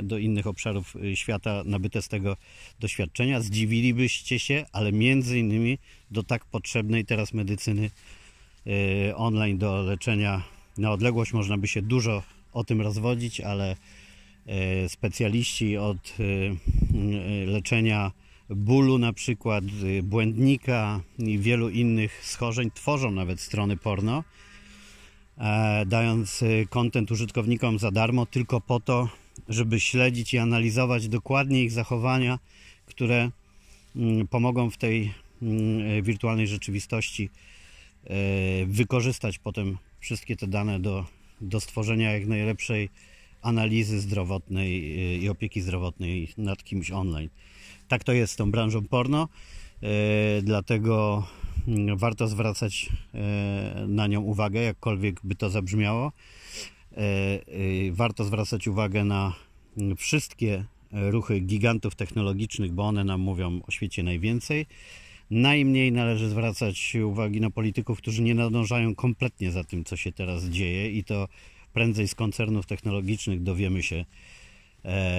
do 0.03 0.17
innych 0.17 0.47
obszarów 0.47 0.95
świata 1.15 1.61
nabyte 1.65 2.01
z 2.01 2.07
tego 2.07 2.37
doświadczenia. 2.79 3.41
Zdziwilibyście 3.41 4.39
się, 4.39 4.65
ale 4.71 4.91
między 4.91 5.39
innymi 5.39 5.77
do 6.11 6.23
tak 6.23 6.45
potrzebnej 6.45 7.05
teraz 7.05 7.33
medycyny 7.33 7.89
online, 9.15 9.57
do 9.57 9.81
leczenia 9.81 10.43
na 10.77 10.91
odległość 10.91 11.33
można 11.33 11.57
by 11.57 11.67
się 11.67 11.81
dużo 11.81 12.23
o 12.53 12.63
tym 12.63 12.81
rozwodzić, 12.81 13.41
ale 13.41 13.75
specjaliści 14.87 15.77
od 15.77 16.13
leczenia 17.45 18.11
bólu 18.49 18.97
na 18.97 19.13
przykład, 19.13 19.63
błędnika 20.03 21.01
i 21.19 21.39
wielu 21.39 21.69
innych 21.69 22.25
schorzeń 22.25 22.71
tworzą 22.71 23.11
nawet 23.11 23.39
strony 23.39 23.77
porno 23.77 24.23
E, 25.37 25.85
dając 25.85 26.43
kontent 26.69 27.11
użytkownikom 27.11 27.79
za 27.79 27.91
darmo, 27.91 28.25
tylko 28.25 28.61
po 28.61 28.79
to, 28.79 29.09
żeby 29.49 29.79
śledzić 29.79 30.33
i 30.33 30.37
analizować 30.37 31.07
dokładnie 31.07 31.63
ich 31.63 31.71
zachowania, 31.71 32.39
które 32.85 33.31
mm, 33.95 34.27
pomogą 34.27 34.69
w 34.69 34.77
tej 34.77 35.13
mm, 35.41 35.99
e, 35.99 36.01
wirtualnej 36.01 36.47
rzeczywistości 36.47 37.29
e, 38.03 38.09
wykorzystać 38.65 39.39
potem 39.39 39.77
wszystkie 40.03 40.35
te 40.35 40.47
dane 40.47 40.79
do, 40.79 41.05
do 41.41 41.59
stworzenia 41.59 42.11
jak 42.11 42.27
najlepszej 42.27 42.89
analizy 43.41 43.99
zdrowotnej 43.99 44.97
i 45.21 45.29
opieki 45.29 45.61
zdrowotnej 45.61 46.33
nad 46.37 46.63
kimś 46.63 46.91
online. 46.91 47.29
Tak 47.87 48.03
to 48.03 48.13
jest 48.13 48.33
z 48.33 48.35
tą 48.35 48.51
branżą 48.51 48.87
porno, 48.87 49.27
dlatego 50.41 51.27
warto 51.95 52.27
zwracać 52.27 52.89
e, 53.13 53.85
na 53.87 54.07
nią 54.07 54.21
uwagę, 54.21 54.61
jakkolwiek 54.61 55.19
by 55.23 55.35
to 55.35 55.49
zabrzmiało. 55.49 56.11
Warto 57.91 58.23
zwracać 58.23 58.67
uwagę 58.67 59.03
na 59.03 59.33
wszystkie 59.97 60.65
ruchy 60.91 61.39
gigantów 61.39 61.95
technologicznych, 61.95 62.71
bo 62.71 62.83
one 62.83 63.03
nam 63.03 63.21
mówią 63.21 63.61
o 63.67 63.71
świecie 63.71 64.03
najwięcej. 64.03 64.65
Najmniej 65.31 65.91
należy 65.91 66.29
zwracać 66.29 66.95
uwagi 66.95 67.41
na 67.41 67.49
polityków, 67.49 67.97
którzy 67.97 68.21
nie 68.21 68.35
nadążają 68.35 68.95
kompletnie 68.95 69.51
za 69.51 69.63
tym, 69.63 69.83
co 69.83 69.97
się 69.97 70.11
teraz 70.11 70.45
dzieje, 70.45 70.91
i 70.91 71.03
to 71.03 71.27
prędzej 71.73 72.07
z 72.07 72.15
koncernów 72.15 72.65
technologicznych 72.65 73.43
dowiemy 73.43 73.83
się, 73.83 74.05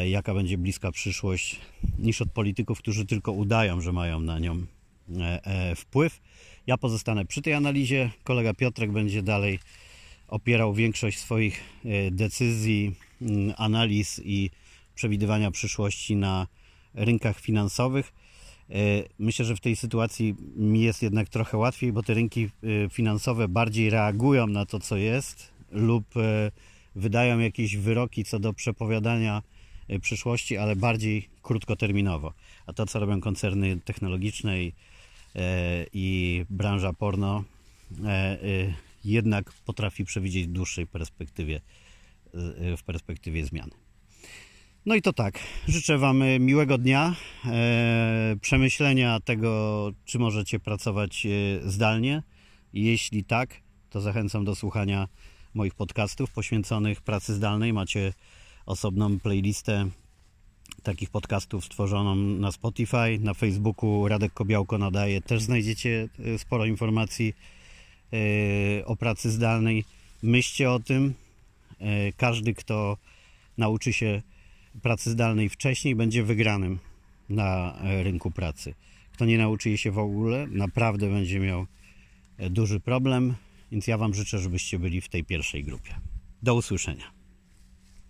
jaka 0.06 0.34
będzie 0.34 0.58
bliska 0.58 0.92
przyszłość, 0.92 1.60
niż 1.98 2.22
od 2.22 2.32
polityków, 2.32 2.78
którzy 2.78 3.06
tylko 3.06 3.32
udają, 3.32 3.80
że 3.80 3.92
mają 3.92 4.20
na 4.20 4.38
nią 4.38 4.66
E, 5.20 5.44
e, 5.44 5.74
wpływ. 5.76 6.20
Ja 6.66 6.78
pozostanę 6.78 7.24
przy 7.24 7.42
tej 7.42 7.54
analizie. 7.54 8.10
Kolega 8.24 8.54
Piotrek 8.54 8.92
będzie 8.92 9.22
dalej 9.22 9.58
opierał 10.28 10.74
większość 10.74 11.18
swoich 11.18 11.60
e, 11.84 12.10
decyzji, 12.10 12.94
mm, 13.22 13.54
analiz 13.56 14.20
i 14.24 14.50
przewidywania 14.94 15.50
przyszłości 15.50 16.16
na 16.16 16.46
rynkach 16.94 17.40
finansowych. 17.40 18.12
Myślę, 19.18 19.44
że 19.44 19.56
w 19.56 19.60
tej 19.60 19.76
sytuacji 19.76 20.34
mi 20.56 20.80
jest 20.80 21.02
jednak 21.02 21.28
trochę 21.28 21.56
łatwiej, 21.56 21.92
bo 21.92 22.02
te 22.02 22.14
rynki 22.14 22.50
finansowe 22.90 23.48
bardziej 23.48 23.90
reagują 23.90 24.46
na 24.46 24.66
to, 24.66 24.80
co 24.80 24.96
jest, 24.96 25.50
lub 25.70 26.04
wydają 26.94 27.38
jakieś 27.38 27.76
wyroki 27.76 28.24
co 28.24 28.38
do 28.38 28.52
przepowiadania 28.52 29.42
przyszłości, 30.00 30.56
ale 30.56 30.76
bardziej 30.76 31.28
krótkoterminowo. 31.42 32.32
A 32.66 32.72
to, 32.72 32.86
co 32.86 33.00
robią 33.00 33.20
koncerny 33.20 33.80
technologiczne 33.84 34.62
i 34.62 34.72
E, 35.36 35.86
i 35.92 36.44
branża 36.50 36.92
porno 36.92 37.44
e, 38.04 38.08
e, 38.08 38.38
jednak 39.04 39.52
potrafi 39.52 40.04
przewidzieć 40.04 40.46
w 40.46 40.52
dłuższej 40.52 40.86
perspektywie, 40.86 41.60
w 42.76 42.82
perspektywie 42.82 43.44
zmiany. 43.44 43.72
No 44.86 44.94
i 44.94 45.02
to 45.02 45.12
tak. 45.12 45.38
Życzę 45.68 45.98
Wam 45.98 46.22
miłego 46.40 46.78
dnia, 46.78 47.14
przemyślenia 48.40 49.20
tego, 49.20 49.92
czy 50.04 50.18
możecie 50.18 50.60
pracować 50.60 51.26
zdalnie. 51.64 52.22
Jeśli 52.72 53.24
tak, 53.24 53.60
to 53.90 54.00
zachęcam 54.00 54.44
do 54.44 54.54
słuchania 54.54 55.08
moich 55.54 55.74
podcastów 55.74 56.30
poświęconych 56.30 57.02
pracy 57.02 57.34
zdalnej. 57.34 57.72
Macie 57.72 58.12
osobną 58.66 59.20
playlistę 59.20 59.90
takich 60.82 61.10
podcastów 61.10 61.64
stworzono 61.64 62.14
na 62.14 62.52
Spotify, 62.52 63.18
na 63.20 63.34
Facebooku 63.34 64.08
Radek 64.08 64.32
Kobiałko 64.32 64.78
nadaje. 64.78 65.20
Też 65.20 65.42
znajdziecie 65.42 66.08
e, 66.34 66.38
sporo 66.38 66.64
informacji 66.66 67.34
e, 68.12 68.86
o 68.86 68.96
pracy 68.96 69.30
zdalnej. 69.30 69.84
Myślcie 70.22 70.70
o 70.70 70.80
tym. 70.80 71.14
E, 71.80 72.12
każdy, 72.12 72.54
kto 72.54 72.96
nauczy 73.58 73.92
się 73.92 74.22
pracy 74.82 75.10
zdalnej 75.10 75.48
wcześniej, 75.48 75.94
będzie 75.94 76.22
wygranym 76.22 76.78
na 77.28 77.78
rynku 77.82 78.30
pracy. 78.30 78.74
Kto 79.12 79.24
nie 79.24 79.38
nauczy 79.38 79.78
się 79.78 79.90
w 79.90 79.98
ogóle, 79.98 80.46
naprawdę 80.46 81.10
będzie 81.10 81.40
miał 81.40 81.66
duży 82.50 82.80
problem. 82.80 83.34
Więc 83.72 83.86
ja 83.86 83.98
Wam 83.98 84.14
życzę, 84.14 84.38
żebyście 84.38 84.78
byli 84.78 85.00
w 85.00 85.08
tej 85.08 85.24
pierwszej 85.24 85.64
grupie. 85.64 85.94
Do 86.42 86.54
usłyszenia. 86.54 87.04